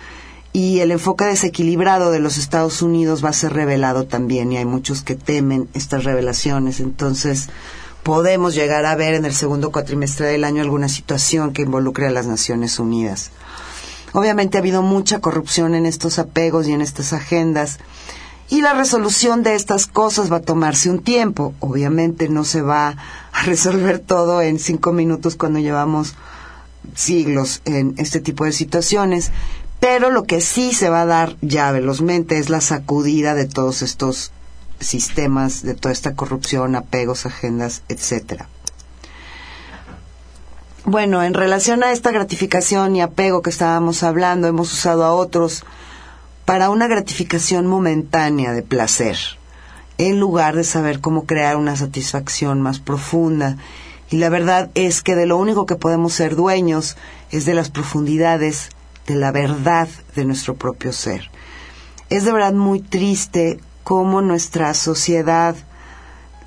[0.52, 4.66] y el enfoque desequilibrado de los Estados Unidos va a ser revelado también y hay
[4.66, 6.80] muchos que temen estas revelaciones.
[6.80, 7.50] Entonces,
[8.04, 12.12] podemos llegar a ver en el segundo cuatrimestre del año alguna situación que involucre a
[12.12, 13.32] las Naciones Unidas.
[14.14, 17.80] Obviamente ha habido mucha corrupción en estos apegos y en estas agendas
[18.50, 21.54] y la resolución de estas cosas va a tomarse un tiempo.
[21.60, 22.95] Obviamente no se va
[23.32, 26.16] a resolver todo en cinco minutos cuando llevamos
[26.95, 29.32] siglos en este tipo de situaciones,
[29.80, 33.82] pero lo que sí se va a dar ya velozmente es la sacudida de todos
[33.82, 34.32] estos
[34.80, 38.47] sistemas, de toda esta corrupción, apegos, agendas, etcétera.
[40.86, 45.63] Bueno, en relación a esta gratificación y apego que estábamos hablando, hemos usado a otros
[46.45, 49.17] para una gratificación momentánea de placer,
[49.97, 53.57] en lugar de saber cómo crear una satisfacción más profunda.
[54.09, 56.97] Y la verdad es que de lo único que podemos ser dueños
[57.30, 58.69] es de las profundidades
[59.10, 61.32] de la verdad de nuestro propio ser.
[62.12, 65.55] Es de verdad muy triste cómo nuestra sociedad,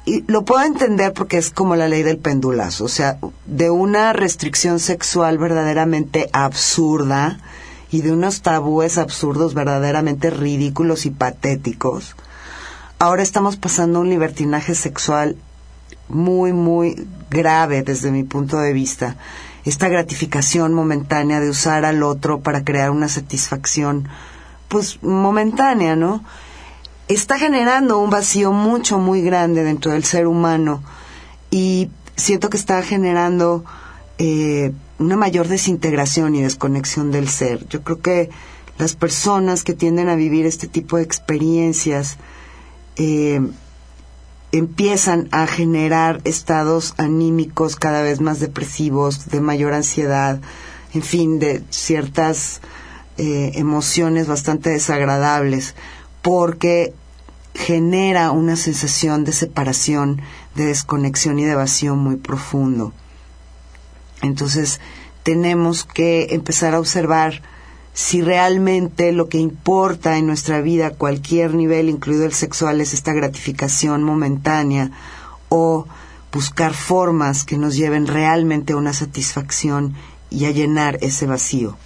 [0.07, 4.13] y lo puedo entender porque es como la ley del pendulazo, o sea, de una
[4.13, 7.39] restricción sexual verdaderamente absurda
[7.91, 12.15] y de unos tabúes absurdos verdaderamente ridículos y patéticos,
[13.01, 15.37] ahora estamos pasando un libertinaje sexual
[16.09, 19.17] muy, muy grave desde mi punto de vista
[19.65, 24.09] esta gratificación momentánea de usar al otro para crear una satisfacción,
[24.69, 26.25] pues momentánea, ¿no?
[27.09, 30.83] Está generando un vacío mucho, muy grande dentro del ser humano
[31.51, 33.65] y siento que está generando
[34.19, 37.67] eh, una mayor desintegración y desconexión del ser.
[37.69, 38.31] Yo creo que
[38.79, 42.17] las personas que tienden a vivir este tipo de experiencias
[42.97, 43.41] eh,
[44.53, 50.41] empiezan a generar estados anímicos cada vez más depresivos, de mayor ansiedad,
[50.93, 52.61] en fin, de ciertas
[53.17, 55.75] eh, emociones bastante desagradables,
[56.21, 56.93] porque
[57.55, 60.21] genera una sensación de separación,
[60.55, 62.93] de desconexión y de vacío muy profundo.
[64.21, 64.81] Entonces,
[65.23, 67.43] tenemos que empezar a observar
[67.95, 72.95] si realmente lo que importa en nuestra vida, a cualquier nivel, incluido el sexual, es
[72.95, 74.91] esta gratificación momentánea
[75.49, 75.87] o
[76.33, 79.95] buscar formas que nos lleven realmente a una satisfacción
[80.31, 81.77] y a llenar ese vacío.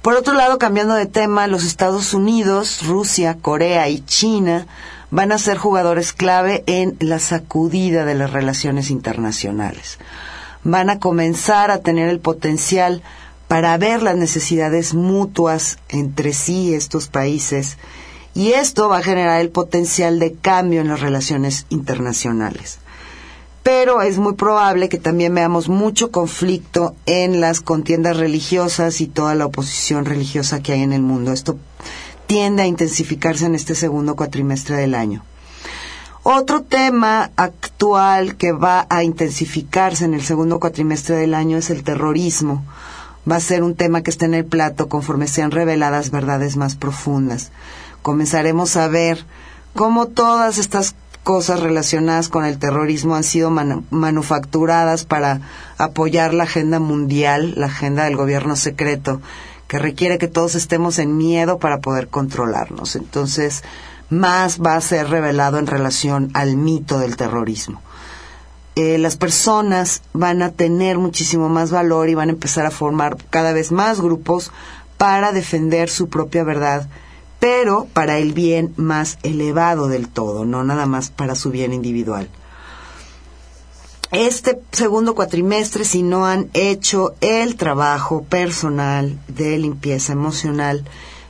[0.00, 4.66] Por otro lado, cambiando de tema, los Estados Unidos, Rusia, Corea y China
[5.10, 9.98] van a ser jugadores clave en la sacudida de las relaciones internacionales.
[10.64, 13.02] Van a comenzar a tener el potencial
[13.52, 17.76] para ver las necesidades mutuas entre sí estos países
[18.32, 22.78] y esto va a generar el potencial de cambio en las relaciones internacionales.
[23.62, 29.34] Pero es muy probable que también veamos mucho conflicto en las contiendas religiosas y toda
[29.34, 31.30] la oposición religiosa que hay en el mundo.
[31.30, 31.58] Esto
[32.26, 35.26] tiende a intensificarse en este segundo cuatrimestre del año.
[36.22, 41.84] Otro tema actual que va a intensificarse en el segundo cuatrimestre del año es el
[41.84, 42.64] terrorismo
[43.30, 46.76] va a ser un tema que está en el plato conforme sean reveladas verdades más
[46.76, 47.50] profundas.
[48.02, 49.24] Comenzaremos a ver
[49.74, 55.40] cómo todas estas cosas relacionadas con el terrorismo han sido manufacturadas para
[55.78, 59.20] apoyar la agenda mundial, la agenda del gobierno secreto,
[59.68, 62.96] que requiere que todos estemos en miedo para poder controlarnos.
[62.96, 63.62] Entonces,
[64.10, 67.80] más va a ser revelado en relación al mito del terrorismo.
[68.74, 73.18] Eh, las personas van a tener muchísimo más valor y van a empezar a formar
[73.28, 74.50] cada vez más grupos
[74.96, 76.88] para defender su propia verdad,
[77.38, 82.28] pero para el bien más elevado del todo, no nada más para su bien individual.
[84.12, 90.84] Este segundo cuatrimestre, si no han hecho el trabajo personal de limpieza emocional,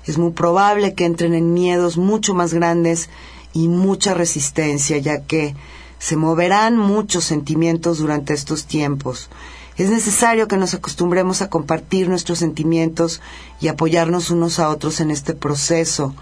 [0.04, 3.08] es muy probable que entren en miedos mucho más grandes
[3.52, 5.54] y mucha resistencia, ya que
[6.02, 9.28] se moverán muchos sentimientos durante estos tiempos.
[9.76, 13.20] Es necesario que nos acostumbremos a compartir nuestros sentimientos
[13.60, 16.12] y apoyarnos unos a otros en este proceso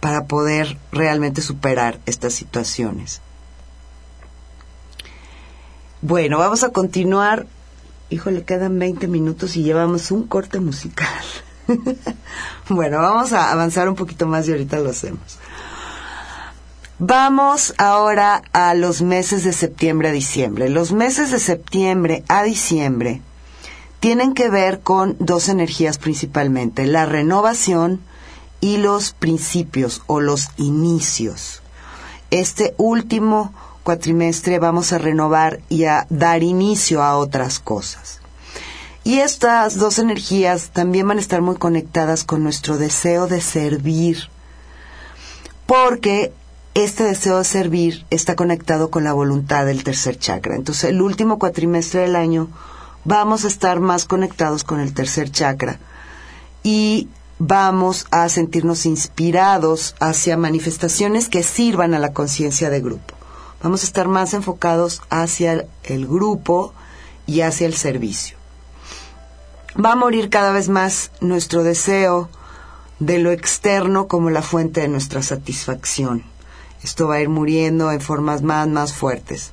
[0.00, 3.22] para poder realmente superar estas situaciones.
[6.02, 7.46] Bueno, vamos a continuar.
[8.10, 11.24] Híjole, quedan 20 minutos y llevamos un corte musical.
[12.68, 15.38] bueno, vamos a avanzar un poquito más y ahorita lo hacemos.
[17.04, 20.68] Vamos ahora a los meses de septiembre a diciembre.
[20.68, 23.20] Los meses de septiembre a diciembre
[23.98, 28.00] tienen que ver con dos energías principalmente, la renovación
[28.60, 31.62] y los principios o los inicios.
[32.30, 38.20] Este último cuatrimestre vamos a renovar y a dar inicio a otras cosas.
[39.02, 44.28] Y estas dos energías también van a estar muy conectadas con nuestro deseo de servir,
[45.66, 46.32] porque
[46.74, 50.54] este deseo de servir está conectado con la voluntad del tercer chakra.
[50.54, 52.48] Entonces, el último cuatrimestre del año
[53.04, 55.78] vamos a estar más conectados con el tercer chakra
[56.62, 57.08] y
[57.38, 63.14] vamos a sentirnos inspirados hacia manifestaciones que sirvan a la conciencia de grupo.
[63.62, 66.72] Vamos a estar más enfocados hacia el grupo
[67.26, 68.38] y hacia el servicio.
[69.78, 72.30] Va a morir cada vez más nuestro deseo
[72.98, 76.31] de lo externo como la fuente de nuestra satisfacción
[76.82, 79.52] esto va a ir muriendo en formas más, más fuertes.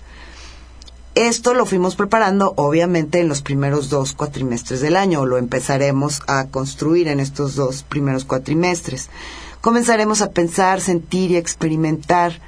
[1.16, 6.46] Esto lo fuimos preparando obviamente en los primeros dos cuatrimestres del año, lo empezaremos a
[6.46, 9.10] construir en estos dos primeros cuatrimestres.
[9.60, 12.40] Comenzaremos a pensar, sentir y experimentar,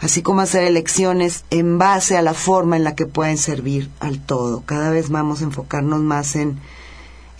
[0.00, 4.24] así como hacer elecciones en base a la forma en la que pueden servir al
[4.24, 4.62] todo.
[4.64, 6.58] Cada vez vamos a enfocarnos más en,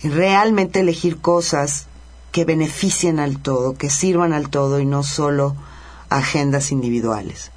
[0.03, 1.87] en realmente elegir cosas
[2.31, 5.55] que beneficien al todo, que sirvan al todo y no solo
[6.09, 7.51] agendas individuales.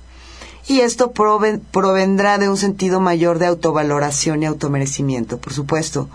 [0.67, 5.39] Y esto provendrá de un sentido mayor de autovaloración y automerecimiento.
[5.39, 6.09] Por supuesto,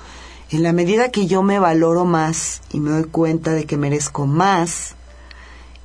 [0.50, 4.28] en la medida que yo me valoro más y me doy cuenta de que merezco
[4.28, 4.96] más,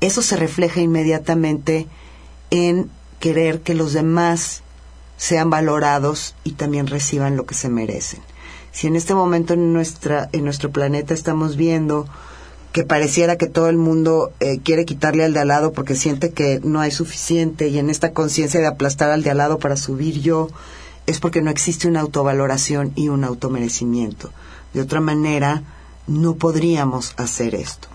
[0.01, 1.87] eso se refleja inmediatamente
[2.51, 4.63] en querer que los demás
[5.17, 8.21] sean valorados y también reciban lo que se merecen.
[8.73, 12.07] Si en este momento en, nuestra, en nuestro planeta estamos viendo
[12.73, 16.31] que pareciera que todo el mundo eh, quiere quitarle al de al lado porque siente
[16.31, 19.77] que no hay suficiente y en esta conciencia de aplastar al de al lado para
[19.77, 20.49] subir yo
[21.07, 24.31] es porque no existe una autovaloración y un automerecimiento.
[24.73, 25.65] De otra manera,
[26.07, 27.89] no podríamos hacer esto.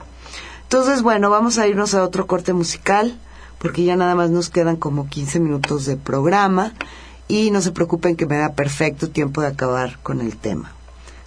[0.63, 3.17] Entonces, bueno, vamos a irnos a otro corte musical
[3.59, 6.73] porque ya nada más nos quedan como 15 minutos de programa
[7.29, 10.73] y no se preocupen que me da perfecto tiempo de acabar con el tema.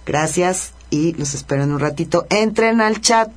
[0.05, 2.25] Gracias y los espero en un ratito.
[2.29, 3.29] Entren al chat.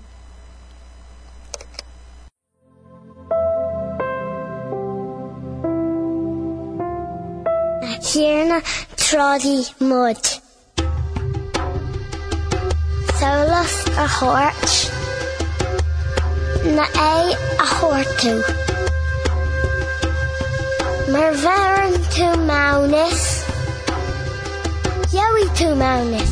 [8.00, 8.60] Siena
[8.96, 10.16] Trodi Mud.
[13.18, 14.92] Solas a hort.
[16.64, 18.34] Na é a hortu.
[21.12, 23.44] Mar veran tu maunis.
[25.12, 26.31] Yowie tu maunis.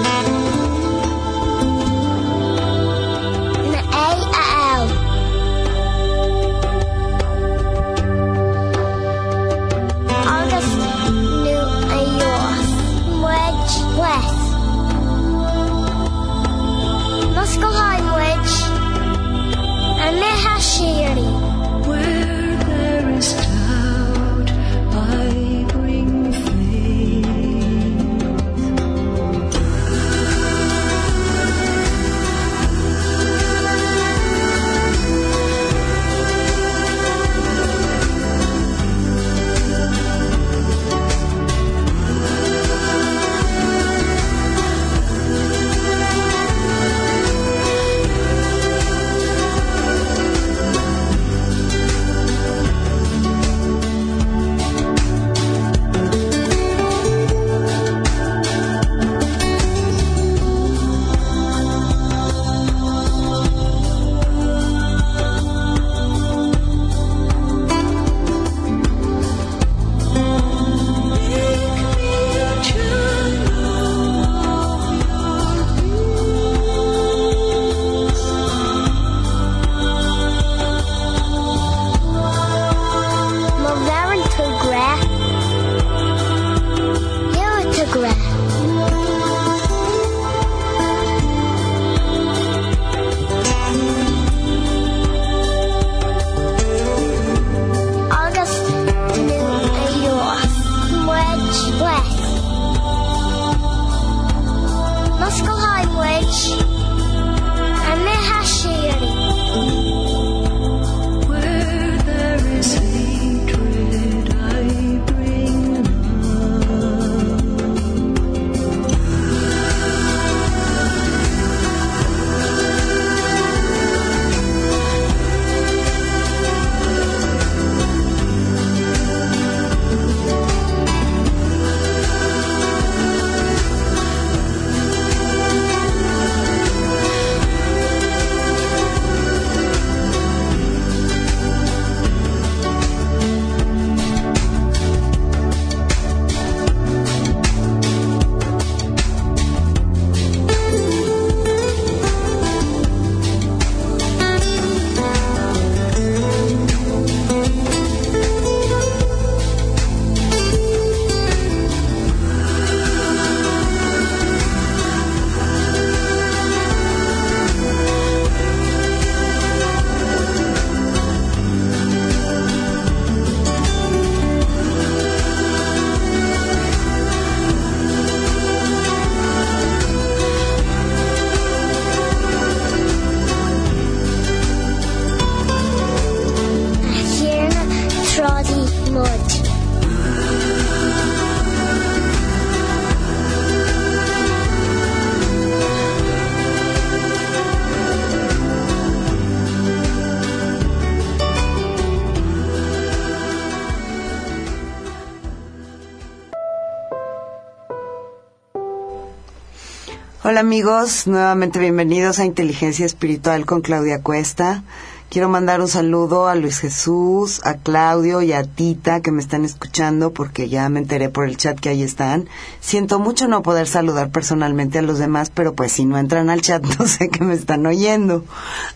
[210.31, 214.63] Hola amigos, nuevamente bienvenidos a Inteligencia Espiritual con Claudia Cuesta.
[215.09, 219.43] Quiero mandar un saludo a Luis Jesús, a Claudio y a Tita que me están
[219.43, 222.29] escuchando porque ya me enteré por el chat que ahí están.
[222.61, 226.39] Siento mucho no poder saludar personalmente a los demás, pero pues si no entran al
[226.39, 228.23] chat no sé que me están oyendo.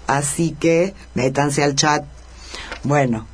[0.08, 2.04] Así que métanse al chat.
[2.84, 3.28] Bueno,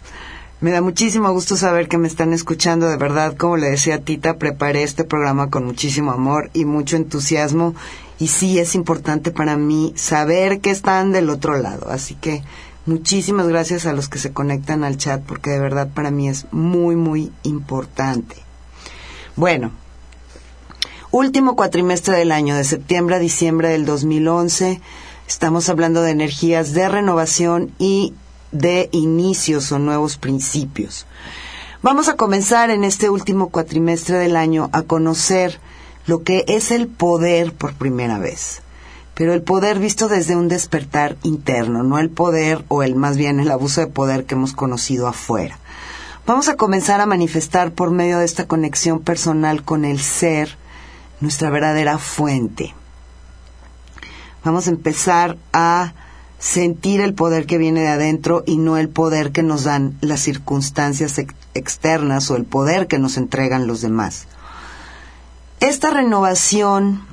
[0.61, 4.38] Me da muchísimo gusto saber que me están escuchando, de verdad, como le decía Tita,
[4.38, 7.74] preparé este programa con muchísimo amor y mucho entusiasmo
[8.22, 12.43] y sí es importante para mí saber que están del otro lado, así que
[12.86, 16.45] muchísimas gracias a los que se conectan al chat porque de verdad para mí es
[16.51, 18.36] muy, muy importante.
[19.36, 19.72] Bueno,
[21.09, 24.80] último cuatrimestre del año, de septiembre a diciembre del 2011.
[25.28, 28.13] Estamos hablando de energías de renovación y
[28.51, 31.07] de inicios o nuevos principios.
[31.82, 35.59] Vamos a comenzar en este último cuatrimestre del año a conocer
[36.06, 38.62] lo que es el poder por primera vez.
[39.14, 43.39] Pero el poder visto desde un despertar interno, no el poder o el más bien
[43.39, 45.60] el abuso de poder que hemos conocido afuera.
[46.26, 50.58] Vamos a comenzar a manifestar por medio de esta conexión personal con el ser
[51.20, 52.74] nuestra verdadera fuente.
[54.43, 55.93] Vamos a empezar a
[56.39, 60.22] sentir el poder que viene de adentro y no el poder que nos dan las
[60.22, 64.26] circunstancias ex- externas o el poder que nos entregan los demás.
[65.62, 67.05] Esta renovación,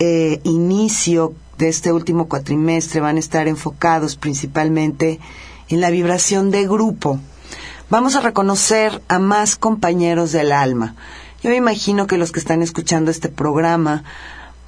[0.00, 5.20] eh, inicio de este último cuatrimestre van a estar enfocados principalmente
[5.68, 7.20] en la vibración de grupo.
[7.88, 10.96] Vamos a reconocer a más compañeros del alma.
[11.40, 14.02] Yo me imagino que los que están escuchando este programa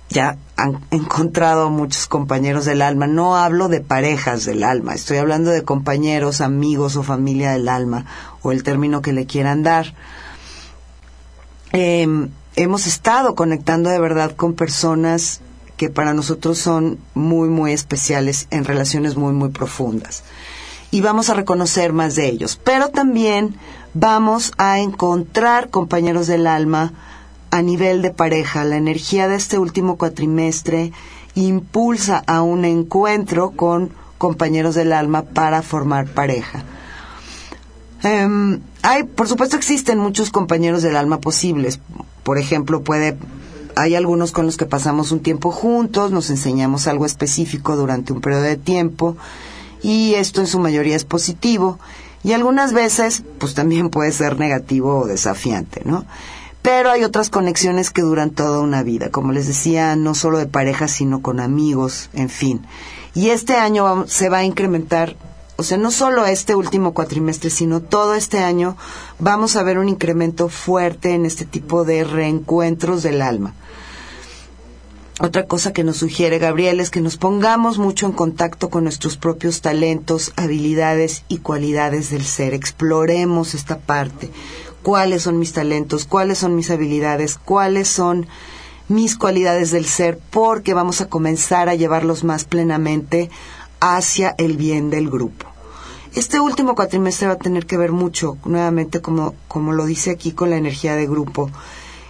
[0.08, 3.08] ya han encontrado a muchos compañeros del alma.
[3.08, 8.06] No hablo de parejas del alma, estoy hablando de compañeros, amigos o familia del alma,
[8.42, 9.94] o el término que le quieran dar.
[11.72, 15.40] Eh, hemos estado conectando de verdad con personas
[15.76, 20.24] que para nosotros son muy, muy especiales en relaciones muy, muy profundas.
[20.90, 22.60] Y vamos a reconocer más de ellos.
[22.62, 23.56] Pero también
[23.94, 26.92] vamos a encontrar compañeros del alma
[27.50, 28.64] a nivel de pareja.
[28.64, 30.92] La energía de este último cuatrimestre
[31.34, 36.62] impulsa a un encuentro con compañeros del alma para formar pareja.
[38.02, 41.80] Em, hay, por supuesto, existen muchos compañeros del alma posibles.
[42.22, 43.16] Por ejemplo, puede,
[43.76, 48.20] hay algunos con los que pasamos un tiempo juntos, nos enseñamos algo específico durante un
[48.20, 49.16] periodo de tiempo
[49.82, 51.78] y esto en su mayoría es positivo
[52.22, 56.04] y algunas veces, pues también puede ser negativo o desafiante, ¿no?
[56.62, 60.46] Pero hay otras conexiones que duran toda una vida, como les decía, no solo de
[60.46, 62.60] pareja, sino con amigos, en fin.
[63.14, 65.16] Y este año se va a incrementar,
[65.60, 68.76] o sea, no solo este último cuatrimestre, sino todo este año
[69.18, 73.54] vamos a ver un incremento fuerte en este tipo de reencuentros del alma.
[75.20, 79.18] Otra cosa que nos sugiere Gabriel es que nos pongamos mucho en contacto con nuestros
[79.18, 82.54] propios talentos, habilidades y cualidades del ser.
[82.54, 84.30] Exploremos esta parte.
[84.82, 86.06] ¿Cuáles son mis talentos?
[86.06, 87.36] ¿Cuáles son mis habilidades?
[87.36, 88.28] ¿Cuáles son
[88.88, 90.18] mis cualidades del ser?
[90.30, 93.28] Porque vamos a comenzar a llevarlos más plenamente
[93.78, 95.49] hacia el bien del grupo.
[96.14, 100.32] Este último cuatrimestre va a tener que ver mucho, nuevamente, como, como lo dice aquí,
[100.32, 101.50] con la energía de grupo.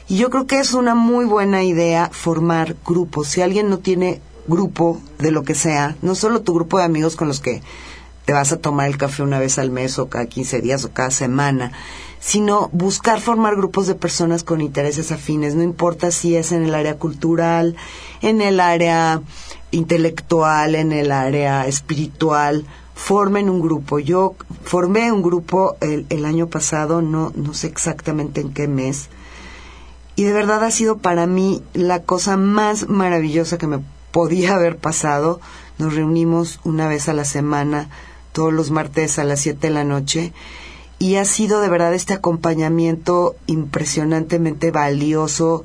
[0.09, 3.28] Y yo creo que es una muy buena idea formar grupos.
[3.28, 7.14] Si alguien no tiene grupo de lo que sea, no solo tu grupo de amigos
[7.14, 7.62] con los que
[8.24, 10.92] te vas a tomar el café una vez al mes o cada 15 días o
[10.92, 11.72] cada semana,
[12.20, 16.74] sino buscar formar grupos de personas con intereses afines, no importa si es en el
[16.74, 17.76] área cultural,
[18.20, 19.22] en el área
[19.70, 22.66] intelectual, en el área espiritual,
[23.01, 23.98] formen un grupo.
[23.98, 29.09] Yo formé un grupo el, el año pasado, no, no sé exactamente en qué mes,
[30.16, 33.80] y de verdad ha sido para mí la cosa más maravillosa que me
[34.12, 35.40] podía haber pasado.
[35.78, 37.88] Nos reunimos una vez a la semana,
[38.32, 40.34] todos los martes a las 7 de la noche,
[40.98, 45.64] y ha sido de verdad este acompañamiento impresionantemente valioso,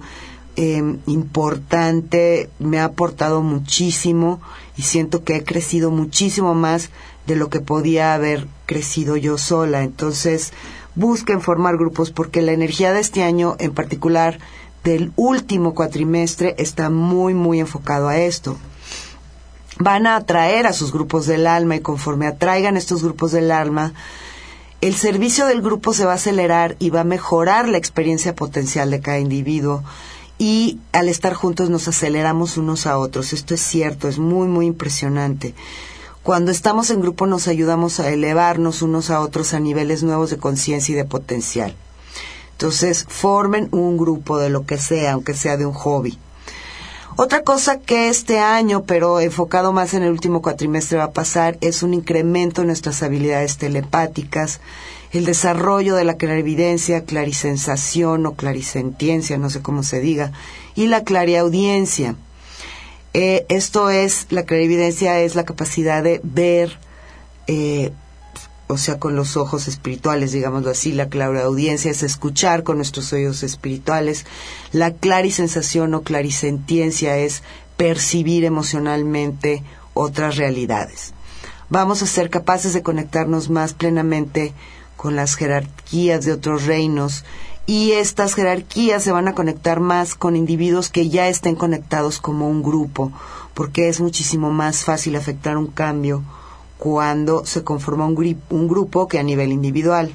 [0.56, 4.40] eh, importante, me ha aportado muchísimo
[4.78, 6.92] y siento que he crecido muchísimo más
[7.28, 9.84] de lo que podía haber crecido yo sola.
[9.84, 10.54] Entonces,
[10.96, 14.40] busquen formar grupos porque la energía de este año, en particular
[14.84, 18.58] del último cuatrimestre, está muy, muy enfocado a esto.
[19.78, 23.94] Van a atraer a sus grupos del alma y conforme atraigan estos grupos del alma,
[24.82, 28.92] el servicio del grupo se va a acelerar y va a mejorar la experiencia potencial
[28.92, 29.84] de cada individuo
[30.38, 33.34] y al estar juntos nos aceleramos unos a otros.
[33.34, 35.56] Esto es cierto, es muy, muy impresionante.
[36.26, 40.38] Cuando estamos en grupo nos ayudamos a elevarnos unos a otros a niveles nuevos de
[40.38, 41.76] conciencia y de potencial.
[42.54, 46.18] Entonces, formen un grupo de lo que sea, aunque sea de un hobby.
[47.16, 51.60] Otra cosa que este año, pero enfocado más en el último cuatrimestre, va a pasar
[51.62, 54.62] es un incremento en nuestras habilidades telepáticas,
[55.12, 60.32] el desarrollo de la clarividencia, clarisensación o clarisentiencia, no sé cómo se diga,
[60.74, 62.16] y la clariaudiencia.
[63.18, 66.78] Eh, esto es, la clarividencia es la capacidad de ver
[67.48, 67.94] eh,
[68.68, 73.42] o sea, con los ojos espirituales, digámoslo así, la claraudiencia es escuchar con nuestros oídos
[73.42, 74.26] espirituales,
[74.74, 77.42] la clarisensación o clarisentiencia es
[77.78, 79.64] percibir emocionalmente
[79.94, 81.14] otras realidades.
[81.70, 84.54] Vamos a ser capaces de conectarnos más plenamente
[84.98, 87.24] con las jerarquías de otros reinos
[87.68, 92.48] y estas jerarquías se van a conectar más con individuos que ya estén conectados como
[92.48, 93.12] un grupo,
[93.54, 96.24] porque es muchísimo más fácil afectar un cambio
[96.78, 100.14] cuando se conforma un, grupo que a nivel individual.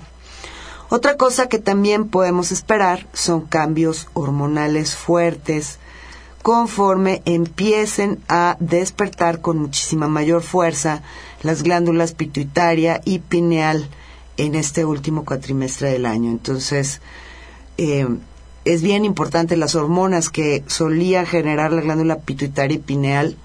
[0.90, 5.78] Otra cosa que también podemos esperar son cambios hormonales fuertes
[6.42, 11.02] conforme empiecen a despertar con muchísima mayor fuerza
[11.42, 13.88] las glándulas pituitaria y pineal
[14.36, 16.30] en este último cuatrimestre del año.
[16.30, 17.00] Entonces,
[17.82, 18.06] eh,
[18.66, 23.38] es bien importante las hormonas que solía generar la glándula pituitaria y pineal,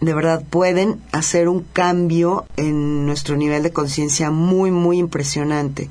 [0.00, 5.90] de verdad pueden hacer un cambio en nuestro nivel de conciencia muy, muy impresionante.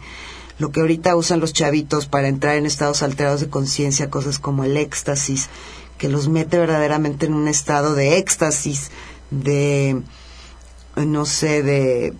[0.58, 4.64] Lo que ahorita usan los chavitos para entrar en estados alterados de conciencia, cosas como
[4.64, 5.50] el éxtasis,
[6.00, 8.90] que los mete verdaderamente en un estado de éxtasis,
[9.30, 10.02] de,
[10.96, 12.16] no sé, de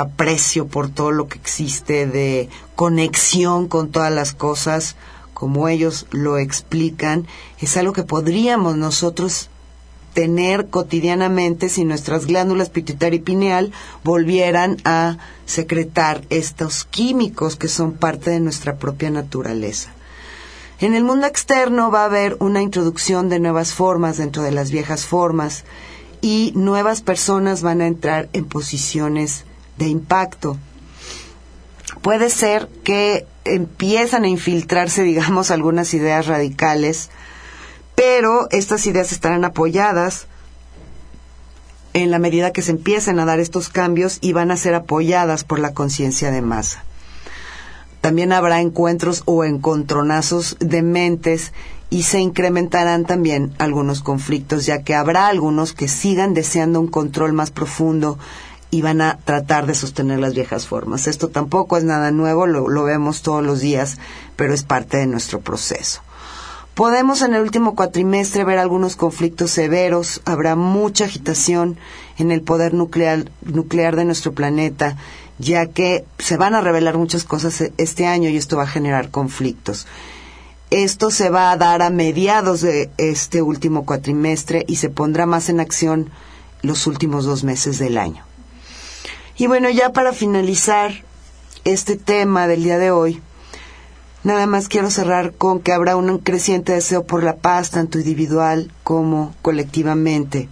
[0.00, 4.96] aprecio por todo lo que existe, de conexión con todas las cosas,
[5.34, 7.26] como ellos lo explican,
[7.60, 9.48] es algo que podríamos nosotros
[10.12, 13.72] tener cotidianamente si nuestras glándulas pituitaria y pineal
[14.04, 19.90] volvieran a secretar estos químicos que son parte de nuestra propia naturaleza.
[20.80, 24.70] En el mundo externo va a haber una introducción de nuevas formas dentro de las
[24.70, 25.64] viejas formas
[26.22, 29.44] y nuevas personas van a entrar en posiciones
[29.80, 30.56] de impacto.
[32.02, 37.10] Puede ser que empiezan a infiltrarse, digamos, algunas ideas radicales,
[37.96, 40.26] pero estas ideas estarán apoyadas
[41.92, 45.42] en la medida que se empiecen a dar estos cambios y van a ser apoyadas
[45.42, 46.84] por la conciencia de masa.
[48.00, 51.52] También habrá encuentros o encontronazos de mentes
[51.90, 57.32] y se incrementarán también algunos conflictos, ya que habrá algunos que sigan deseando un control
[57.32, 58.18] más profundo
[58.70, 61.06] y van a tratar de sostener las viejas formas.
[61.06, 63.98] Esto tampoco es nada nuevo, lo, lo vemos todos los días,
[64.36, 66.02] pero es parte de nuestro proceso.
[66.74, 71.76] Podemos en el último cuatrimestre ver algunos conflictos severos, habrá mucha agitación
[72.16, 74.96] en el poder nuclear, nuclear de nuestro planeta,
[75.38, 78.68] ya que se van a revelar muchas cosas e- este año y esto va a
[78.68, 79.86] generar conflictos.
[80.70, 85.48] Esto se va a dar a mediados de este último cuatrimestre y se pondrá más
[85.48, 86.10] en acción
[86.62, 88.29] los últimos dos meses del año.
[89.40, 90.92] Y bueno, ya para finalizar
[91.64, 93.22] este tema del día de hoy,
[94.22, 98.70] Nada más quiero cerrar con que habrá un creciente deseo por la paz, tanto individual
[98.84, 100.50] como colectivamente.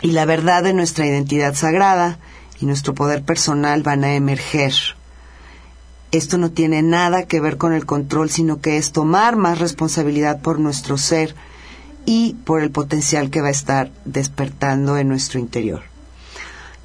[0.00, 2.20] Y la verdad de nuestra identidad sagrada
[2.60, 4.74] y nuestro poder personal van a emerger.
[6.12, 10.40] Esto no tiene nada que ver con el control, sino que es tomar más responsabilidad
[10.40, 11.34] por nuestro ser
[12.04, 15.95] y por el potencial que va a estar despertando en nuestro interior.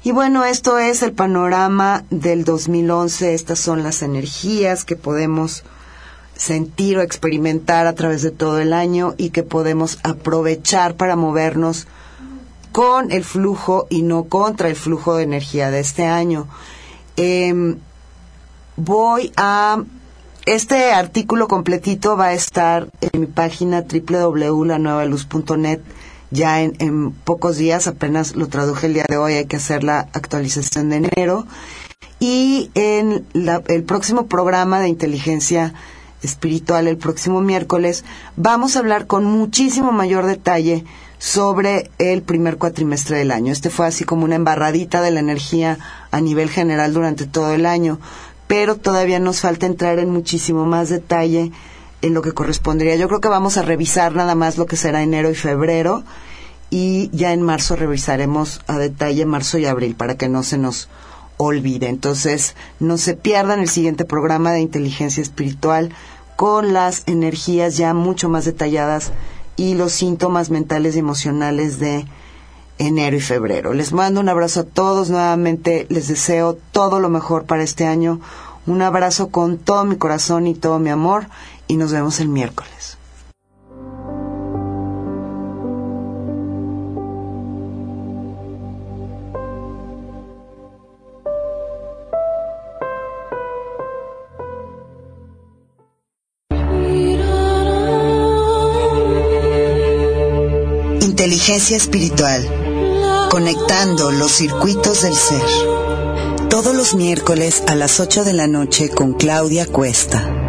[0.04, 3.34] Y bueno, esto es el panorama del 2011.
[3.34, 5.62] Estas son las energías que podemos
[6.34, 11.86] sentir o experimentar a través de todo el año y que podemos aprovechar para movernos
[12.72, 16.48] con el flujo y no contra el flujo de energía de este año.
[17.16, 17.78] Em,
[18.76, 19.84] voy a...
[20.44, 25.80] Este artículo completito va a estar en mi página www.lanuevaluz.net
[26.32, 29.84] ya en, en pocos días, apenas lo traduje el día de hoy, hay que hacer
[29.84, 31.46] la actualización de enero.
[32.18, 35.74] Y en la- el próximo programa de inteligencia
[36.22, 38.04] espiritual, el próximo miércoles,
[38.36, 40.84] vamos a hablar con muchísimo mayor detalle
[41.18, 43.52] sobre el primer cuatrimestre del año.
[43.52, 45.78] Este fue así como una embarradita de la energía
[46.10, 47.98] a nivel general durante todo el año,
[48.46, 51.52] pero todavía nos falta entrar en muchísimo más detalle
[52.02, 52.96] en lo que correspondería.
[52.96, 56.04] Yo creo que vamos a revisar nada más lo que será enero y febrero
[56.70, 60.88] y ya en marzo revisaremos a detalle marzo y abril para que no se nos
[61.36, 61.88] olvide.
[61.88, 65.90] Entonces, no se pierdan el siguiente programa de inteligencia espiritual
[66.36, 69.12] con las energías ya mucho más detalladas
[69.56, 72.06] y los síntomas mentales y emocionales de
[72.78, 73.74] enero y febrero.
[73.74, 78.20] Les mando un abrazo a todos, nuevamente les deseo todo lo mejor para este año.
[78.66, 81.26] Un abrazo con todo mi corazón y todo mi amor
[81.68, 82.98] y nos vemos el miércoles.
[101.00, 102.46] Inteligencia espiritual,
[103.30, 105.40] conectando los circuitos del ser.
[106.50, 110.41] Todos los miércoles a las 8 de la noche con Claudia Cuesta.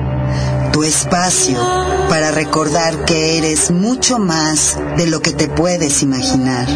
[0.74, 1.57] Tu espacio
[2.09, 6.67] para recordar que eres mucho más de lo que te puedes imaginar.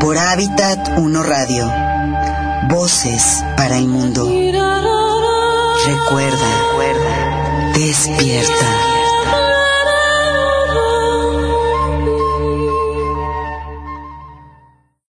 [0.00, 1.70] Por Hábitat 1 Radio.
[2.70, 4.26] Voces para el mundo.
[5.86, 6.48] Recuerda,
[7.74, 8.89] despierta.